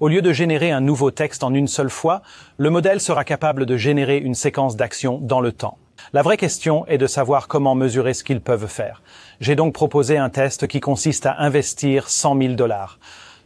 [0.00, 2.22] Au lieu de générer un nouveau texte en une seule fois,
[2.56, 5.78] le modèle sera capable de générer une séquence d'actions dans le temps.
[6.12, 9.02] La vraie question est de savoir comment mesurer ce qu'ils peuvent faire.
[9.40, 12.98] J'ai donc proposé un test qui consiste à investir 100 000 dollars.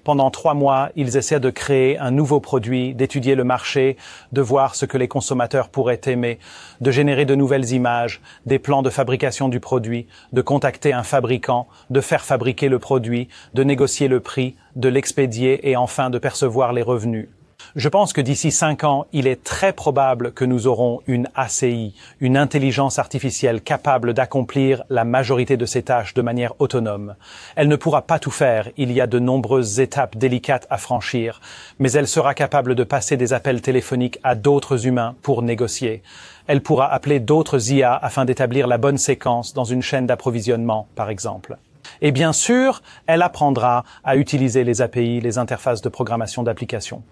[0.04, 3.96] Pendant trois mois, ils essaient de créer un nouveau produit, d'étudier le marché,
[4.32, 6.38] de voir ce que les consommateurs pourraient aimer,
[6.82, 11.68] de générer de nouvelles images, des plans de fabrication du produit, de contacter un fabricant,
[11.88, 16.74] de faire fabriquer le produit, de négocier le prix, de l'expédier et enfin de percevoir
[16.74, 17.28] les revenus.
[17.76, 21.94] Je pense que d'ici cinq ans, il est très probable que nous aurons une ACI,
[22.20, 27.16] une intelligence artificielle capable d'accomplir la majorité de ces tâches de manière autonome.
[27.56, 31.40] Elle ne pourra pas tout faire, il y a de nombreuses étapes délicates à franchir,
[31.78, 36.02] mais elle sera capable de passer des appels téléphoniques à d'autres humains pour négocier.
[36.46, 41.10] Elle pourra appeler d'autres IA afin d'établir la bonne séquence dans une chaîne d'approvisionnement, par
[41.10, 41.56] exemple.
[42.00, 47.02] Et bien sûr, elle apprendra à utiliser les API, les interfaces de programmation d'applications.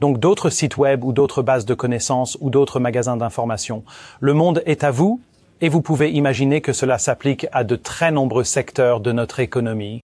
[0.00, 3.84] Donc d'autres sites web ou d'autres bases de connaissances ou d'autres magasins d'information.
[4.20, 5.20] Le monde est à vous
[5.60, 10.00] et vous pouvez imaginer que cela s'applique à de très nombreux secteurs de notre économie.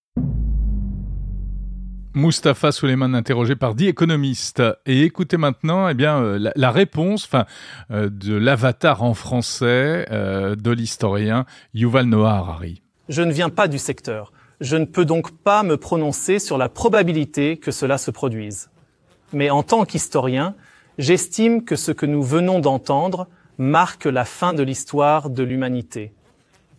[2.14, 4.62] Mustapha Suleiman interrogé par The Economist.
[4.86, 7.46] Et écoutez maintenant eh bien, euh, la, réponse enfin,
[7.90, 12.82] euh, de l'avatar en français euh, de l'historien Yuval Noah Harari.
[13.08, 14.32] Je ne viens pas du secteur.
[14.60, 18.70] Je ne peux donc pas me prononcer sur la probabilité que cela se produise.
[19.32, 20.54] Mais en tant qu'historien,
[20.98, 26.12] j'estime que ce que nous venons d'entendre marque la fin de l'histoire de l'humanité.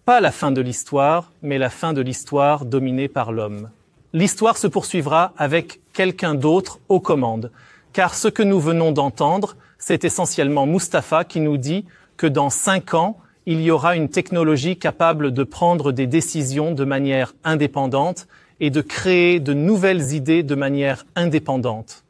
[0.06, 3.70] Pas la fin de l'histoire, mais la fin de l'histoire dominée par l'homme.
[4.14, 7.52] L'histoire se poursuivra avec quelqu'un d'autre aux commandes,
[7.94, 11.86] car ce que nous venons d'entendre, c'est essentiellement Mustapha qui nous dit
[12.18, 13.18] que dans cinq ans,
[13.52, 18.28] il y aura une technologie capable de prendre des décisions de manière indépendante
[18.60, 22.04] et de créer de nouvelles idées de manière indépendante.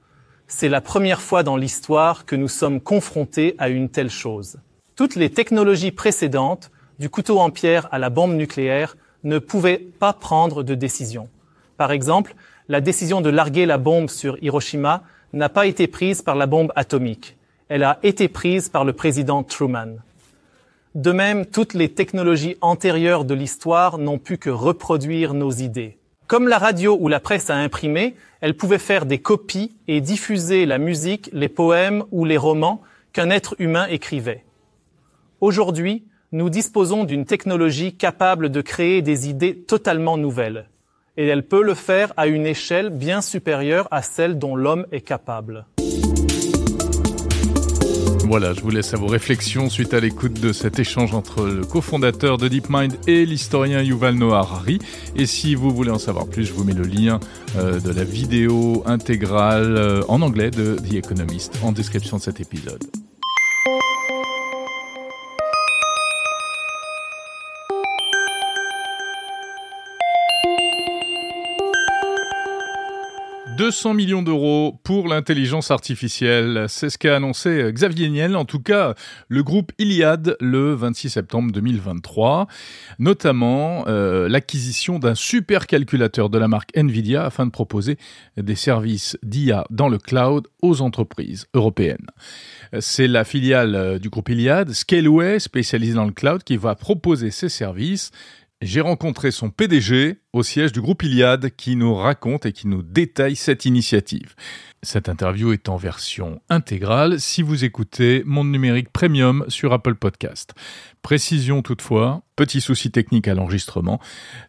[0.50, 4.58] C'est la première fois dans l'histoire que nous sommes confrontés à une telle chose.
[4.98, 10.12] Toutes les technologies précédentes, du couteau en pierre à la bombe nucléaire, ne pouvaient pas
[10.12, 11.30] prendre de décision.
[11.78, 12.36] Par exemple,
[12.68, 16.74] la décision de larguer la bombe sur Hiroshima n'a pas été prise par la bombe
[16.76, 17.38] atomique.
[17.70, 20.00] Elle a été prise par le président Truman.
[21.00, 25.98] De même, toutes les technologies antérieures de l'histoire n'ont pu que reproduire nos idées.
[26.28, 30.66] Comme la radio ou la presse a imprimé, elles pouvaient faire des copies et diffuser
[30.66, 32.82] la musique, les poèmes ou les romans
[33.14, 34.44] qu'un être humain écrivait.
[35.40, 40.68] Aujourd'hui, nous disposons d'une technologie capable de créer des idées totalement nouvelles.
[41.16, 45.00] Et elle peut le faire à une échelle bien supérieure à celle dont l'homme est
[45.00, 45.66] capable.
[48.30, 51.66] Voilà, je vous laisse à vos réflexions suite à l'écoute de cet échange entre le
[51.66, 54.78] cofondateur de DeepMind et l'historien Yuval Noah Harari.
[55.16, 57.20] Et si vous voulez en savoir plus, je vous mets le lien
[57.58, 62.40] euh, de la vidéo intégrale euh, en anglais de The Economist en description de cet
[62.40, 62.84] épisode.
[73.60, 76.68] 200 millions d'euros pour l'intelligence artificielle.
[76.70, 78.96] C'est ce qu'a annoncé Xavier Niel, en tout cas
[79.28, 82.48] le groupe Iliad le 26 septembre 2023,
[83.00, 87.98] notamment euh, l'acquisition d'un supercalculateur de la marque Nvidia afin de proposer
[88.38, 92.08] des services d'IA dans le cloud aux entreprises européennes.
[92.80, 97.50] C'est la filiale du groupe Iliad, Scaleway, spécialisée dans le cloud, qui va proposer ces
[97.50, 98.12] services
[98.62, 102.82] J'ai rencontré son PDG au siège du groupe Iliad qui nous raconte et qui nous
[102.84, 104.36] détaille cette initiative.
[104.84, 110.56] Cette interview est en version intégrale si vous écoutez Monde Numérique Premium sur Apple Podcast.
[111.02, 114.02] Précision toutefois, petit souci technique à l'enregistrement.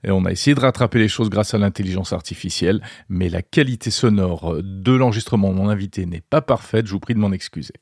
[0.02, 4.56] On a essayé de rattraper les choses grâce à l'intelligence artificielle, mais la qualité sonore
[4.60, 7.74] de l'enregistrement de mon invité n'est pas parfaite, je vous prie de m'en excuser.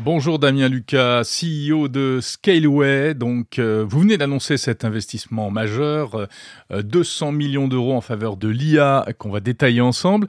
[0.00, 3.14] Bonjour Damien Lucas, CEO de Scaleway.
[3.14, 6.26] Donc, euh, vous venez d'annoncer cet investissement majeur,
[6.70, 10.26] 200 euh, millions d'euros en faveur de l'IA qu'on va détailler ensemble.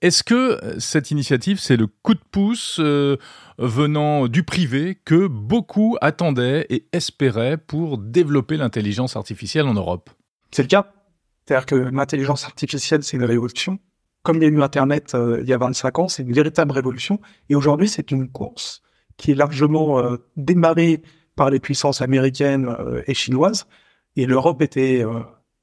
[0.00, 3.16] Est-ce que cette initiative, c'est le coup de pouce euh,
[3.58, 10.08] venant du privé que beaucoup attendaient et espéraient pour développer l'intelligence artificielle en Europe?
[10.52, 10.92] C'est le cas.
[11.44, 13.80] C'est-à-dire que l'intelligence artificielle, c'est une révolution.
[14.22, 16.70] Comme il y a eu Internet euh, il y a 25 ans, c'est une véritable
[16.70, 17.20] révolution.
[17.48, 18.82] Et aujourd'hui, c'est une course
[19.20, 21.02] qui est largement euh, démarrée
[21.36, 22.68] par les puissances américaines
[23.06, 23.66] et chinoises.
[24.16, 25.04] Et l'Europe était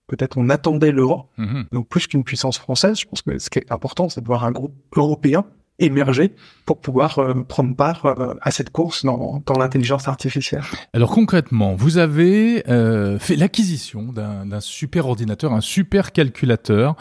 [0.07, 1.29] peut-être on attendait l'Europe.
[1.37, 1.65] Mhm.
[1.71, 4.43] Donc plus qu'une puissance française, je pense que ce qui est important, c'est de voir
[4.43, 5.45] un groupe européen
[5.79, 6.33] émerger
[6.65, 10.63] pour pouvoir euh, prendre part euh, à cette course dans, dans l'intelligence artificielle.
[10.93, 16.95] Alors concrètement, vous avez euh, fait l'acquisition d'un super ordinateur, un super calculateur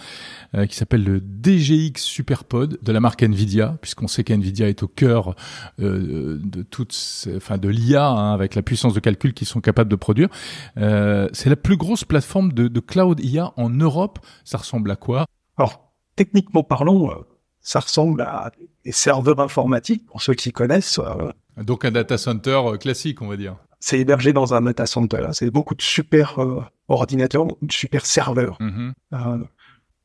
[0.69, 5.35] qui s'appelle le DGX SuperPod de la marque Nvidia, puisqu'on sait qu'Nvidia est au cœur
[5.79, 6.95] de toute,
[7.37, 10.29] enfin de l'IA hein, avec la puissance de calcul qu'ils sont capables de produire.
[10.77, 14.19] C'est la plus grosse plateforme de, de cloud IA en Europe.
[14.45, 15.27] Ça ressemble à quoi?
[15.57, 17.11] Alors techniquement parlant
[17.67, 18.53] ça ressemble à
[18.85, 21.01] des serveurs informatiques, pour ceux qui connaissent.
[21.01, 21.33] Euh,
[21.65, 23.57] Donc un data center euh, classique, on va dire.
[23.81, 25.27] C'est hébergé dans un data center.
[25.33, 28.57] C'est beaucoup de super euh, ordinateurs, de super serveurs.
[28.61, 29.43] Mm-hmm.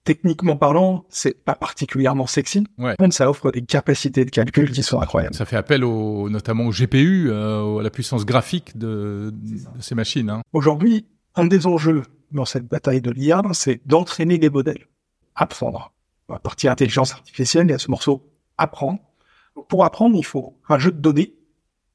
[0.03, 2.66] techniquement parlant, c'est pas particulièrement sexy.
[2.80, 2.95] Ouais.
[2.99, 5.36] Même ça offre des capacités de calcul qui sont incroyables.
[5.36, 10.32] Ça fait appel au, notamment au GPU, à la puissance graphique de, de ces machines.
[10.32, 10.41] Hein.
[10.51, 11.05] Aujourd'hui,
[11.36, 12.01] un des enjeux
[12.32, 14.88] dans cette bataille de l'IA, c'est d'entraîner les modèles,
[15.36, 15.93] apprendre
[16.32, 18.99] la partie intelligence artificielle, il y a ce morceau apprendre.
[19.67, 21.36] Pour apprendre, il faut un jeu de données,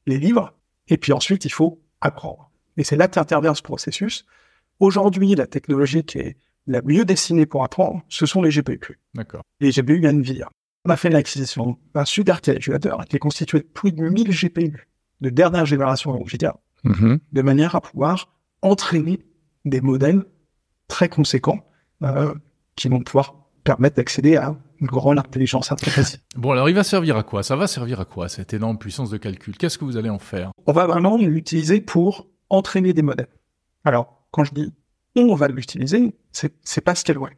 [0.07, 0.55] les livres,
[0.89, 2.51] et puis ensuite, il faut apprendre.
[2.76, 4.26] Et c'est là qu'intervient ce processus.
[4.80, 8.99] Aujourd'hui, la technologie qui est la mieux dessinée pour apprendre, ce sont les GPU.
[9.14, 9.43] D'accord.
[9.61, 10.49] Les GPU NVIDIA.
[10.84, 14.89] On a fait l'acquisition d'un supercalculateur qui est constitué de plus de 1000 GPU
[15.20, 17.18] de dernière génération mm-hmm.
[17.32, 19.24] de manière à pouvoir entraîner
[19.64, 20.24] des modèles
[20.89, 21.66] très conséquents
[22.03, 22.34] euh,
[22.76, 26.21] qui vont pouvoir permettre d'accéder à une grande intelligence artificielle.
[26.37, 27.43] Bon, alors il va servir à quoi?
[27.43, 29.57] Ça va servir à quoi cette énorme puissance de calcul?
[29.57, 30.53] Qu'est-ce que vous allez en faire?
[30.67, 33.29] On va vraiment l'utiliser pour entraîner des modèles.
[33.85, 34.73] Alors, quand je dis
[35.17, 37.31] on va l'utiliser, c'est, c'est pas Scaleway.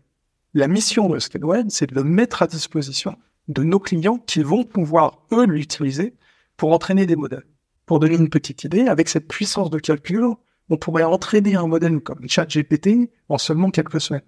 [0.52, 3.16] La mission de Scaleway, c'est de le mettre à disposition
[3.46, 6.16] de nos clients qui vont pouvoir, eux, l'utiliser
[6.56, 7.46] pour entraîner des modèles.
[7.86, 10.24] Pour donner une petite idée, avec cette puissance de calcul,
[10.68, 14.22] on pourrait entraîner un modèle comme ChatGPT en seulement quelques semaines.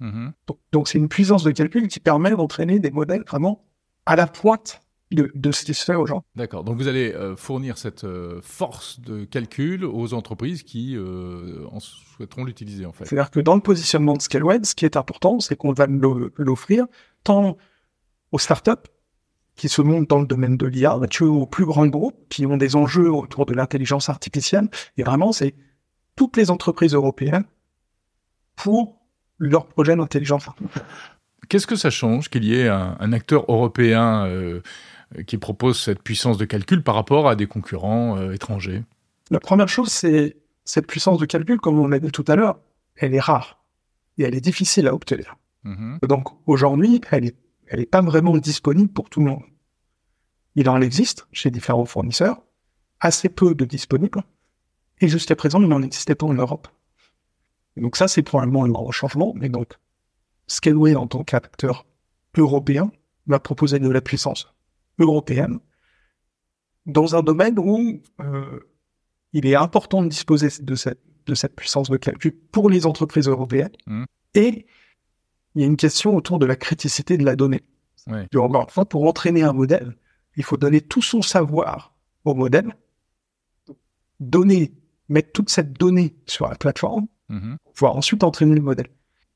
[0.00, 0.32] Mm-hmm.
[0.72, 3.64] Donc, c'est une puissance de calcul qui permet d'entraîner des modèles vraiment
[4.06, 4.80] à la pointe
[5.10, 6.24] de, de ce qui se fait aux gens.
[6.36, 6.64] D'accord.
[6.64, 11.80] Donc vous allez euh, fournir cette euh, force de calcul aux entreprises qui euh, en
[11.80, 13.06] souhaiteront l'utiliser en fait.
[13.06, 15.86] C'est-à-dire que dans le positionnement de Scaleway, ce qui est important, c'est qu'on va
[16.36, 16.86] l'offrir
[17.24, 17.56] tant
[18.32, 18.72] aux startups
[19.56, 22.56] qui se montent dans le domaine de l'IA, que aux plus grands groupes qui ont
[22.56, 24.68] des enjeux autour de l'intelligence artificielle.
[24.96, 25.54] Et vraiment, c'est
[26.14, 27.44] toutes les entreprises européennes
[28.54, 28.97] pour
[29.38, 30.46] leur projet d'intelligence
[31.48, 34.60] Qu'est-ce que ça change qu'il y ait un, acteur européen euh,
[35.26, 38.84] qui propose cette puissance de calcul par rapport à des concurrents euh, étrangers?
[39.30, 42.58] La première chose, c'est cette puissance de calcul, comme on l'a dit tout à l'heure,
[42.96, 43.62] elle est rare
[44.18, 45.36] et elle est difficile à obtenir.
[45.64, 46.06] Mm-hmm.
[46.06, 47.34] Donc aujourd'hui, elle n'est
[47.70, 49.42] elle est pas vraiment disponible pour tout le monde.
[50.54, 52.42] Il en existe chez différents fournisseurs,
[53.00, 54.22] assez peu de disponibles,
[55.00, 56.68] et jusqu'à présent, il n'en existait pas en Europe
[57.78, 59.32] donc ça, c'est probablement un grand changement.
[59.36, 59.74] Mais donc,
[60.46, 61.86] Scaleway, en tant qu'acteur
[62.36, 62.90] européen,
[63.26, 64.54] va proposer de la puissance
[64.98, 65.58] européenne
[66.86, 68.60] dans un domaine où euh,
[69.32, 73.28] il est important de disposer de cette, de cette puissance de calcul pour les entreprises
[73.28, 73.72] européennes.
[73.86, 74.04] Mmh.
[74.34, 74.66] Et
[75.54, 77.62] il y a une question autour de la criticité de la donnée.
[78.06, 78.26] Ouais.
[78.36, 79.96] Encore une fois, pour entraîner un modèle,
[80.36, 82.74] il faut donner tout son savoir au modèle,
[84.20, 84.72] donner,
[85.08, 87.56] mettre toute cette donnée sur la plateforme, Mmh.
[87.74, 88.88] pouvoir ensuite entraîner le modèle.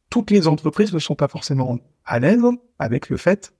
[0.09, 2.43] Toutes les entreprises ne sont pas forcément à l'aise
[2.79, 3.53] avec le fait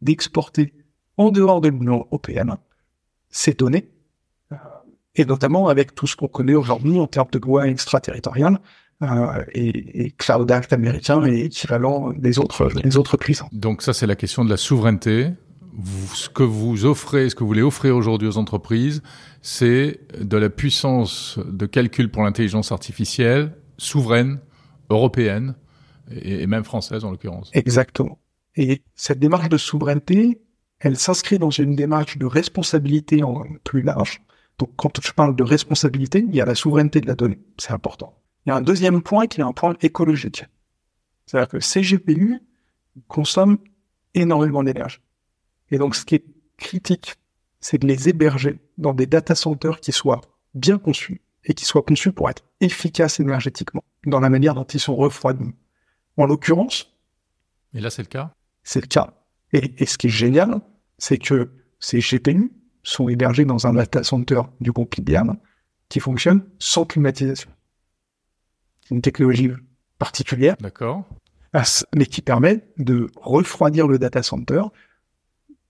[0.00, 0.72] d'exporter
[1.16, 2.56] en dehors de l'Union européenne
[3.28, 3.88] ces données,
[4.52, 4.56] euh,
[5.16, 8.60] et notamment avec tout ce qu'on connaît aujourd'hui en termes de loi extraterritoriale
[9.02, 13.16] euh, et, et, Cloud Act américain et équivalent des autres, des autres.
[13.52, 15.32] Donc ça, c'est la question de la souveraineté
[16.14, 19.02] ce que vous offrez, ce que vous voulez offrir aujourd'hui aux entreprises,
[19.40, 24.40] c'est de la puissance de calcul pour l'intelligence artificielle souveraine,
[24.90, 25.54] européenne
[26.10, 27.50] et, même française en l'occurrence.
[27.54, 28.18] Exactement.
[28.56, 30.42] Et cette démarche de souveraineté,
[30.78, 34.22] elle s'inscrit dans une démarche de responsabilité en plus large.
[34.58, 37.72] Donc quand je parle de responsabilité, il y a la souveraineté de la donnée, c'est
[37.72, 38.18] important.
[38.44, 40.44] Il y a un deuxième point qui est un point écologique.
[41.26, 42.40] C'est-à-dire que ces GPU
[43.08, 43.58] consomment
[44.14, 44.98] énormément d'énergie.
[45.70, 46.24] Et donc ce qui est
[46.58, 47.14] critique,
[47.60, 50.20] c'est de les héberger dans des data centers qui soient
[50.54, 54.80] bien conçus et qui soient conçus pour être efficaces énergétiquement dans la manière dont ils
[54.80, 55.54] sont refroidis.
[56.16, 56.94] En l'occurrence.
[57.74, 58.34] Et là, c'est le cas?
[58.62, 59.14] C'est le cas.
[59.52, 60.60] Et, ce qui est génial,
[60.98, 65.32] c'est que ces GPU sont hébergés dans un data center du groupe IBM
[65.88, 67.50] qui fonctionne sans climatisation.
[68.82, 69.50] C'est une technologie
[69.98, 70.56] particulière.
[70.60, 71.04] D'accord.
[71.94, 74.62] Mais qui permet de refroidir le data center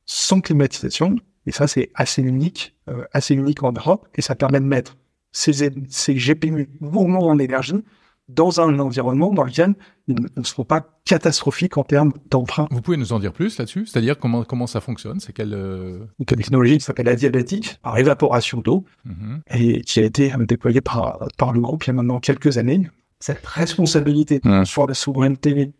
[0.06, 1.16] sans climatisation.
[1.46, 4.08] Et ça, c'est assez unique, euh, assez unique en Europe.
[4.14, 4.96] Et ça permet de mettre
[5.32, 7.82] ces, ces GPU mouvements en énergie
[8.28, 9.74] dans un environnement dans lequel
[10.06, 12.68] ils ne seront pas catastrophiques en termes d'emprunt.
[12.70, 13.86] Vous pouvez nous en dire plus là-dessus?
[13.86, 15.20] C'est-à-dire comment comment ça fonctionne?
[15.20, 16.06] C'est quelle euh...
[16.18, 19.42] une technologie qui s'appelle adiabatique par évaporation d'eau mhm.
[19.50, 22.88] et qui a été déployée par par le groupe il y a maintenant quelques années.
[23.20, 25.72] Cette responsabilité sur la souveraineté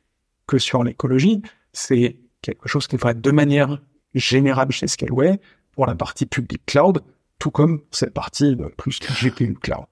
[0.46, 1.42] que sur l'écologie,
[1.72, 3.80] c'est quelque chose qui devrait être de manière
[4.14, 5.40] générale chez Scaleway
[5.72, 7.02] pour la partie public cloud,
[7.42, 9.86] tout comme cette partie plus GPU cloud.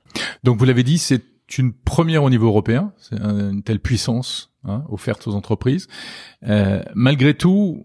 [0.44, 1.24] Donc vous l'avez dit, c'est
[1.59, 5.88] une première au niveau européen, c'est une telle puissance hein, offerte aux entreprises.
[6.46, 7.82] Euh, malgré tout,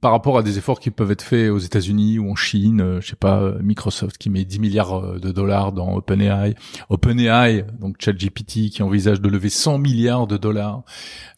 [0.00, 3.00] par rapport à des efforts qui peuvent être faits aux États-Unis ou en Chine, euh,
[3.00, 6.56] je sais pas, Microsoft qui met 10 milliards euh, de dollars dans OpenAI,
[6.88, 10.82] OpenAI, donc ChatGPT qui envisage de lever 100 milliards de dollars.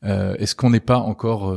[0.05, 1.55] Euh, est-ce qu'on n'est pas encore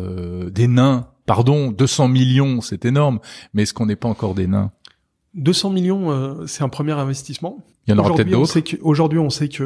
[0.51, 1.07] des nains?
[1.26, 3.20] Pardon, 200 millions, c'est énorme,
[3.53, 4.74] mais est-ce qu'on n'est pas encore des nains?
[5.34, 7.63] 200 millions, c'est un premier investissement.
[7.88, 8.77] Il y en aura peut-être d'autres.
[8.82, 9.65] Aujourd'hui, on sait qu'il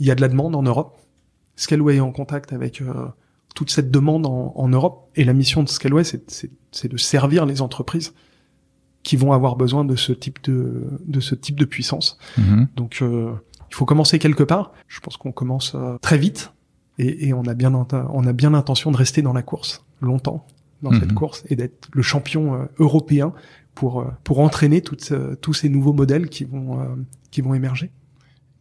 [0.00, 0.98] y a de la demande en Europe.
[1.56, 3.06] Scaleway est en contact avec euh,
[3.54, 5.10] toute cette demande en, Europe.
[5.16, 8.14] Et la mission de Scaleway, c'est de servir les entreprises
[9.02, 12.18] qui vont avoir besoin de ce type de, de ce type de puissance.
[12.38, 12.66] Mm-hmm.
[12.76, 13.32] Donc, euh,
[13.70, 14.72] il faut commencer quelque part.
[14.86, 16.52] Je pense qu'on commence euh, très vite
[16.98, 20.46] et, et, on a bien on a bien l'intention de rester dans la course longtemps
[20.82, 21.14] dans cette mm-hmm.
[21.14, 23.32] course et d'être le champion européen
[23.78, 26.78] pour pour entraîner toutes, tous ces nouveaux modèles qui vont
[27.30, 27.92] qui vont émerger.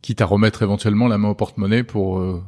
[0.01, 2.43] Quitte à remettre éventuellement la main au porte-monnaie pour euh,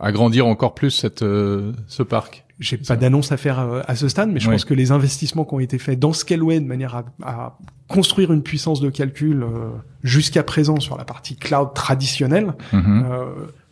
[0.00, 2.44] agrandir encore plus cette, euh, ce parc.
[2.58, 5.44] J'ai pas d'annonce à faire euh, à ce stade, mais je pense que les investissements
[5.44, 9.44] qui ont été faits dans Scaleway de manière à, à construire une puissance de calcul
[10.02, 13.04] jusqu'à présent sur la partie cloud traditionnelle mhm.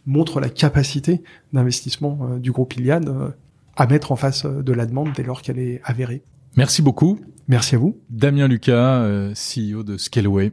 [0.07, 1.23] montrent la capacité
[1.53, 3.11] d'investissement du groupe Iliad
[3.77, 6.23] à mettre en face de la demande dès lors qu'elle est avérée.
[6.57, 7.19] Merci beaucoup.
[7.51, 7.97] Merci à vous.
[8.11, 10.53] Damien Lucas, CEO de Scaleway.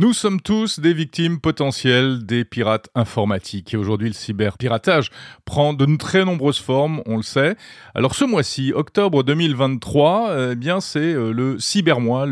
[0.00, 3.74] Nous sommes tous des victimes potentielles des pirates informatiques.
[3.74, 5.10] Et aujourd'hui, le cyberpiratage
[5.44, 7.56] prend de très nombreuses formes, on le sait.
[7.96, 12.28] Alors ce mois-ci, octobre 2023, eh bien c'est euh, le Cybermois,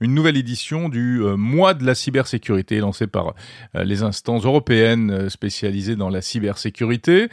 [0.00, 3.34] une nouvelle édition du euh, mois de la cybersécurité lancé par
[3.74, 7.30] euh, les instances européennes spécialisées dans la cybersécurité.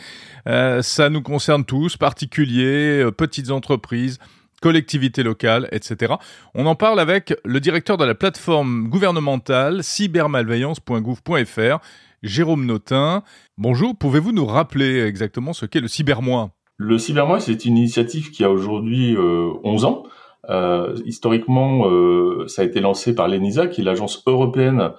[0.48, 4.18] ça nous concerne tous, particuliers, petites entreprises,
[4.62, 6.14] collectivités locales, etc.
[6.54, 11.80] On en parle avec le directeur de la plateforme gouvernementale cybermalveillance.gouv.fr,
[12.24, 13.24] Jérôme Notin.
[13.58, 18.44] Bonjour, pouvez-vous nous rappeler exactement ce qu'est le Cybermois Le Cybermois, c'est une initiative qui
[18.44, 20.04] a aujourd'hui 11 euh, ans.
[20.50, 24.92] Euh, historiquement, euh, ça a été lancé par l'ENISA, qui est l'agence européenne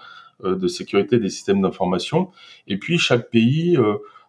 [0.44, 2.30] de sécurité des systèmes d'information.
[2.68, 3.78] Et puis, chaque pays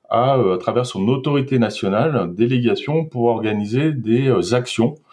[0.10, 5.07] a, à travers son autorité nationale, délégation pour organiser des actions euh,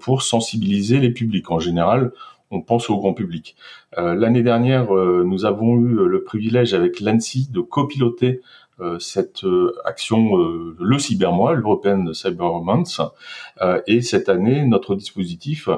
[0.00, 1.50] pour sensibiliser les publics.
[1.50, 2.12] En général,
[2.50, 3.56] on pense au grand public.
[3.98, 8.40] Euh, l'année dernière, euh, nous avons eu le privilège avec l'ANSI de copiloter
[8.98, 9.44] cette
[9.84, 10.38] action,
[10.78, 13.02] le Cybermois, l'European Cyber Month.
[13.86, 15.68] et cette année, notre dispositif,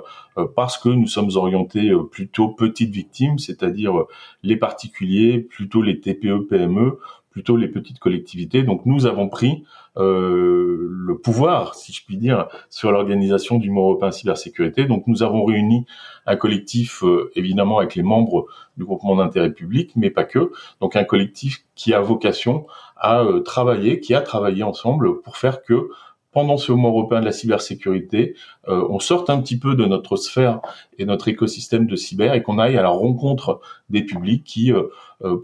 [0.54, 4.04] parce que nous sommes orientés plutôt petites victimes, c'est-à-dire
[4.44, 7.00] les particuliers, plutôt les TPE, PME,
[7.32, 8.62] plutôt les petites collectivités.
[8.62, 9.64] Donc nous avons pris
[9.96, 14.84] euh, le pouvoir, si je puis dire, sur l'organisation du mois européen cybersécurité.
[14.84, 15.86] Donc nous avons réuni
[16.26, 20.52] un collectif, euh, évidemment avec les membres du groupement d'intérêt public, mais pas que.
[20.80, 22.66] Donc un collectif qui a vocation
[22.96, 25.88] à euh, travailler, qui a travaillé ensemble pour faire que
[26.30, 28.34] pendant ce mois européen de la cybersécurité,
[28.66, 30.62] on sorte un petit peu de notre sphère
[30.96, 33.60] et notre écosystème de cyber et qu'on aille à la rencontre
[33.90, 34.72] des publics qui,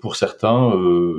[0.01, 0.73] pour certains,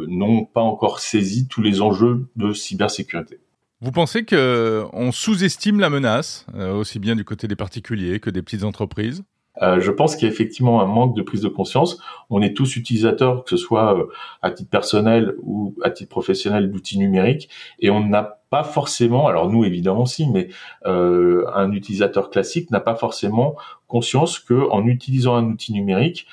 [0.07, 3.39] n'ont pas encore saisi tous les enjeux de cybersécurité.
[3.81, 8.41] Vous pensez que on sous-estime la menace, aussi bien du côté des particuliers que des
[8.41, 9.23] petites entreprises?
[9.61, 12.01] Euh, je pense qu'il y a effectivement un manque de prise de conscience.
[12.29, 14.05] On est tous utilisateurs, que ce soit euh,
[14.41, 17.49] à titre personnel ou à titre professionnel, d'outils numériques,
[17.79, 20.47] et on n'a pas forcément, alors nous évidemment si, mais
[20.85, 23.55] euh, un utilisateur classique n'a pas forcément
[23.87, 26.27] conscience que en utilisant un outil numérique,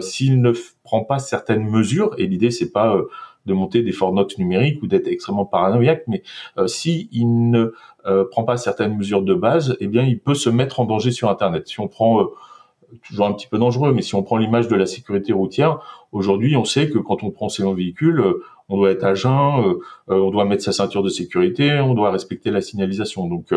[0.00, 0.52] s'il ne
[0.84, 2.96] prend pas certaines mesures, et l'idée c'est pas
[3.46, 6.22] de monter des fornox numériques ou d'être extrêmement paranoïaque, mais
[6.66, 7.74] si il ne
[8.30, 11.28] prend pas certaines mesures de base, eh bien il peut se mettre en danger sur
[11.28, 11.66] Internet.
[11.66, 12.28] Si on prend
[13.06, 15.80] toujours un petit peu dangereux, mais si on prend l'image de la sécurité routière,
[16.12, 19.30] aujourd'hui, on sait que quand on prend ses véhicule, euh, on doit être à jeun,
[19.32, 19.78] euh,
[20.10, 23.26] euh, on doit mettre sa ceinture de sécurité, on doit respecter la signalisation.
[23.26, 23.54] Donc,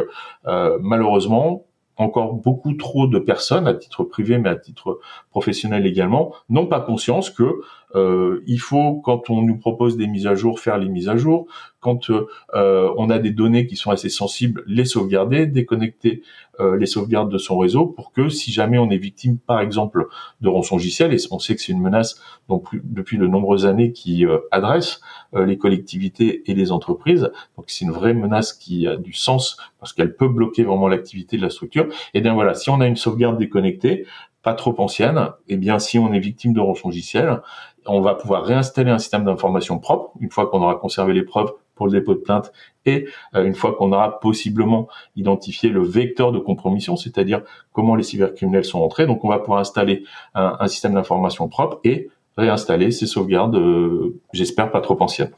[0.82, 1.64] malheureusement,
[1.98, 5.00] encore beaucoup trop de personnes, à titre privé mais à titre
[5.32, 7.62] professionnel également, n'ont pas conscience que
[7.96, 11.18] euh, il faut, quand on nous propose des mises à jour, faire les mises à
[11.18, 11.48] jour.
[11.80, 16.22] Quand euh, on a des données qui sont assez sensibles, les sauvegarder, déconnecter
[16.60, 20.08] euh, les sauvegardes de son réseau pour que si jamais on est victime, par exemple,
[20.42, 22.20] de rançongiciel, et on sait que c'est une menace
[22.50, 25.02] donc depuis de nombreuses années qui adresse
[25.34, 29.94] les collectivités et les entreprises, donc c'est une vraie menace qui a du sens parce
[29.94, 31.86] qu'elle peut bloquer vraiment l'activité de la structure.
[31.86, 34.06] Et eh bien voilà, si on a une sauvegarde déconnectée,
[34.48, 37.42] pas trop ancienne, eh bien si on est victime de rançongiciel,
[37.88, 41.52] on va pouvoir réinstaller un système d'information propre une fois qu'on aura conservé les preuves
[41.76, 42.52] pour le dépôt de plainte
[42.86, 48.04] et euh, une fois qu'on aura possiblement identifié le vecteur de compromission, c'est-à-dire comment les
[48.04, 49.06] cybercriminels sont entrés.
[49.06, 54.72] Donc on va pouvoir installer un, système d'information propre et réinstaller ces sauvegardes, euh, j'espère
[54.72, 55.32] pas trop anciennes.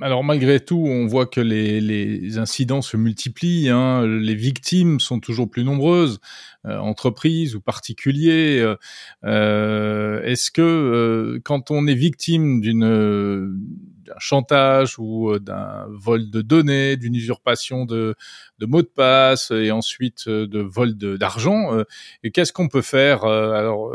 [0.00, 4.06] Alors malgré tout, on voit que les, incidents se multiplient, hein.
[4.06, 6.20] les victimes sont toujours plus nombreuses,
[6.66, 8.60] euh, entreprises ou particuliers.
[8.60, 8.76] Euh,
[9.24, 17.14] euh, est-ce que quand on est victime d'un chantage ou d'un vol de données, d'une
[17.14, 18.14] usurpation de,
[18.58, 21.84] de mots de passe et ensuite de vol d'argent,
[22.32, 23.92] qu'est-ce qu'on peut faire Alors,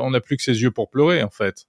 [0.00, 1.66] on n'a plus que ses yeux pour pleurer en fait?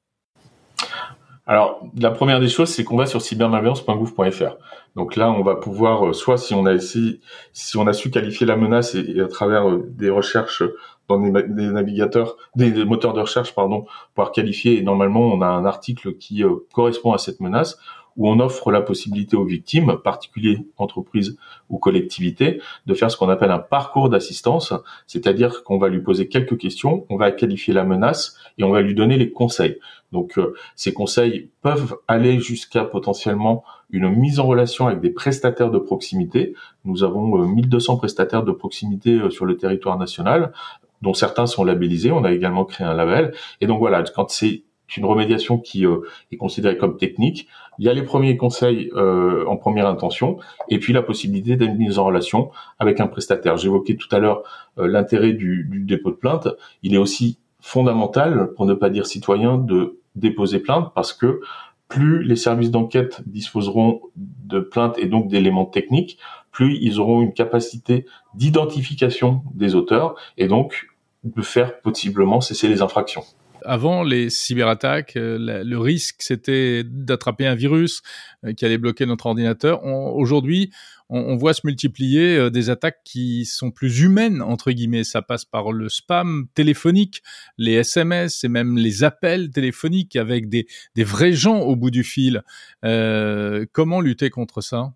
[1.48, 4.58] Alors, la première des choses, c'est qu'on va sur cybermalveillance.gouv.fr.
[4.96, 7.22] Donc là, on va pouvoir, euh, soit si on a si,
[7.54, 10.64] si on a su qualifier la menace et, à travers euh, des recherches
[11.08, 13.86] dans des, navigateurs, des, moteurs de recherche, pardon,
[14.16, 14.80] pouvoir qualifier.
[14.80, 17.78] Et normalement, on a un article qui euh, correspond à cette menace
[18.18, 21.38] où on offre la possibilité aux victimes, particuliers, entreprises
[21.70, 24.74] ou collectivités, de faire ce qu'on appelle un parcours d'assistance,
[25.06, 28.82] c'est-à-dire qu'on va lui poser quelques questions, on va qualifier la menace et on va
[28.82, 29.80] lui donner les conseils.
[30.16, 35.70] Donc euh, ces conseils peuvent aller jusqu'à potentiellement une mise en relation avec des prestataires
[35.70, 36.56] de proximité.
[36.86, 40.54] Nous avons 1200 euh, prestataires de proximité euh, sur le territoire national,
[41.02, 42.12] dont certains sont labellisés.
[42.12, 43.34] On a également créé un label.
[43.60, 44.64] Et donc voilà, quand c'est
[44.98, 47.48] une remédiation qui est considérée comme technique.
[47.80, 50.38] Il y a les premiers conseils euh, en première intention,
[50.70, 53.58] et puis la possibilité d'être mise en relation avec un prestataire.
[53.58, 54.44] J'évoquais tout à l'heure
[54.78, 56.48] l'intérêt du, du, dépôt de plainte.
[56.84, 61.42] Il est aussi fondamental, pour ne pas dire citoyen, de déposer plainte parce que
[61.88, 66.18] plus les services d'enquête disposeront de plaintes et donc d'éléments techniques,
[66.52, 70.88] plus ils auront une capacité d'identification des auteurs et donc
[71.24, 73.24] de faire possiblement cesser les infractions
[73.66, 78.02] avant les cyberattaques, euh, le risque c'était d'attraper un virus
[78.46, 79.84] euh, qui allait bloquer notre ordinateur.
[79.84, 80.72] Aujourd'hui,
[81.10, 85.04] on, voit se multiplier euh, des attaques qui sont plus humaines entre guillemets.
[85.04, 87.22] Ça passe par le spam téléphonique,
[87.58, 92.42] les SMS et même les appels téléphoniques avec des, vrais gens au bout du fil.
[92.82, 94.94] comment lutter contre ça?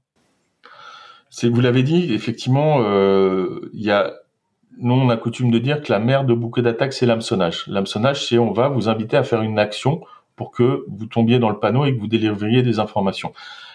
[1.44, 2.80] Vous l'avez dit, effectivement,
[3.74, 4.14] il y a
[4.82, 7.66] nous, on a coutume de dire que la mère de bouquet d'attaque, c'est l'hameçonnage.
[7.68, 10.02] L'hameçonnage, c'est on va vous inviter à faire une action
[10.36, 13.34] pour que vous tombiez dans le panneau et que vous délivriez des informations.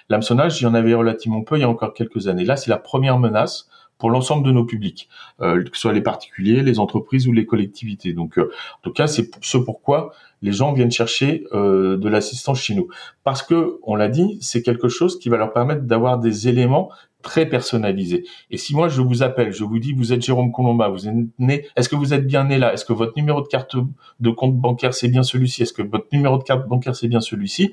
[0.09, 2.45] L'hameçonnage, il y en avait relativement peu il y a encore quelques années.
[2.45, 5.09] Là, c'est la première menace pour l'ensemble de nos publics,
[5.41, 8.13] euh, que ce soit les particuliers, les entreprises ou les collectivités.
[8.13, 12.61] Donc, euh, en tout cas, c'est ce pourquoi les gens viennent chercher euh, de l'assistance
[12.61, 12.89] chez nous,
[13.23, 16.91] parce que, on l'a dit, c'est quelque chose qui va leur permettre d'avoir des éléments
[17.23, 18.25] très personnalisés.
[18.51, 21.15] Et si moi je vous appelle, je vous dis vous êtes Jérôme Colomba, vous êtes
[21.39, 22.75] né, est-ce que vous êtes bien né là?
[22.75, 23.77] Est-ce que votre numéro de carte
[24.21, 25.63] de compte bancaire c'est bien celui-ci?
[25.63, 27.73] Est-ce que votre numéro de carte bancaire c'est bien celui-ci?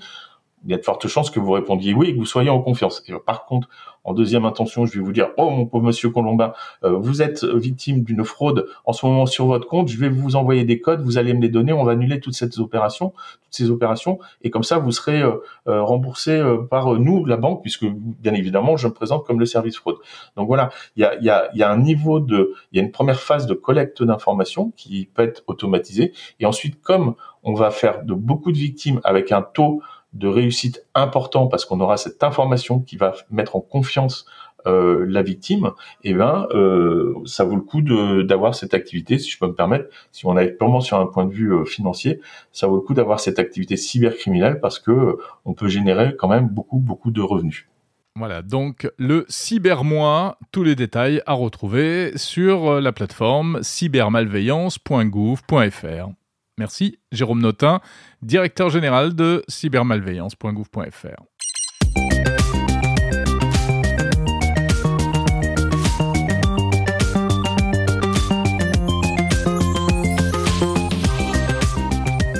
[0.63, 2.61] Il y a de fortes chances que vous répondiez oui et que vous soyez en
[2.61, 3.03] confiance.
[3.07, 3.67] Et par contre,
[4.03, 6.53] en deuxième intention, je vais vous dire, oh mon pauvre monsieur Colombin,
[6.83, 10.35] euh, vous êtes victime d'une fraude en ce moment sur votre compte, je vais vous
[10.35, 13.09] envoyer des codes, vous allez me les donner, on va annuler toutes ces opérations,
[13.43, 15.33] toutes ces opérations, et comme ça, vous serez euh,
[15.67, 19.77] euh, remboursé par nous, la banque, puisque bien évidemment, je me présente comme le service
[19.77, 19.97] fraude.
[20.35, 22.83] Donc voilà, il y a, y, a, y a un niveau de, il y a
[22.83, 27.71] une première phase de collecte d'informations qui peut être automatisée, et ensuite, comme on va
[27.71, 29.81] faire de beaucoup de victimes avec un taux
[30.13, 34.25] de réussite important parce qu'on aura cette information qui va mettre en confiance
[34.67, 35.71] euh, la victime,
[36.03, 39.85] eh ben, euh, ça vaut le coup d'avoir cette activité, si je peux me permettre,
[40.11, 42.93] si on est purement sur un point de vue euh, financier, ça vaut le coup
[42.93, 47.67] d'avoir cette activité cybercriminelle parce que on peut générer quand même beaucoup, beaucoup de revenus.
[48.15, 56.20] Voilà, donc le cybermois, tous les détails à retrouver sur la plateforme cybermalveillance.gouv.fr.
[56.61, 57.81] Merci, Jérôme Notin,
[58.21, 61.23] directeur général de cybermalveillance.gouv.fr.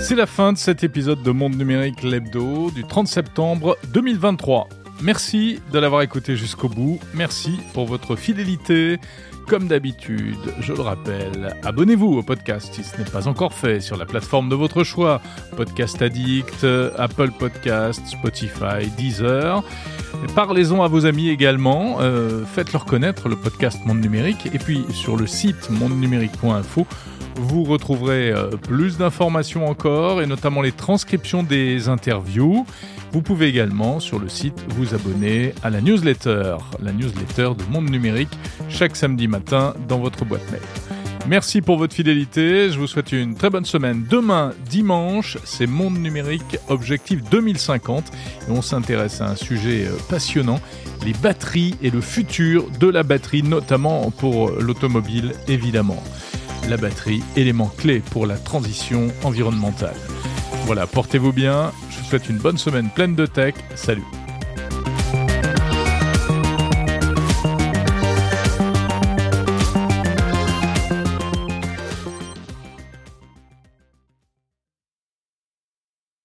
[0.03, 4.69] C'est la fin de cet épisode de Monde Numérique l'Hebdo du 30 septembre 2023.
[5.01, 6.99] Merci de l'avoir écouté jusqu'au bout.
[7.15, 8.99] Merci pour votre fidélité.
[9.47, 13.97] Comme d'habitude, je le rappelle, abonnez-vous au podcast si ce n'est pas encore fait sur
[13.97, 15.21] la plateforme de votre choix.
[15.57, 16.65] Podcast Addict,
[16.97, 19.63] Apple Podcast, Spotify, Deezer.
[20.35, 21.97] Parlez-en à vos amis également.
[21.99, 24.47] Euh, faites-leur connaître le podcast Monde Numérique.
[24.53, 26.87] Et puis sur le site mondenumérique.info,
[27.35, 32.65] vous retrouverez euh, plus d'informations encore et notamment les transcriptions des interviews.
[33.11, 37.89] Vous pouvez également sur le site vous abonner à la newsletter, la newsletter de Monde
[37.89, 38.31] Numérique,
[38.69, 40.61] chaque samedi matin dans votre boîte mail.
[41.27, 44.05] Merci pour votre fidélité, je vous souhaite une très bonne semaine.
[44.09, 48.05] Demain, dimanche, c'est Monde Numérique Objectif 2050
[48.47, 50.59] et on s'intéresse à un sujet euh, passionnant,
[51.05, 56.01] les batteries et le futur de la batterie, notamment pour l'automobile évidemment
[56.69, 59.95] la batterie, élément clé pour la transition environnementale.
[60.65, 64.05] Voilà, portez-vous bien, je vous souhaite une bonne semaine pleine de tech, salut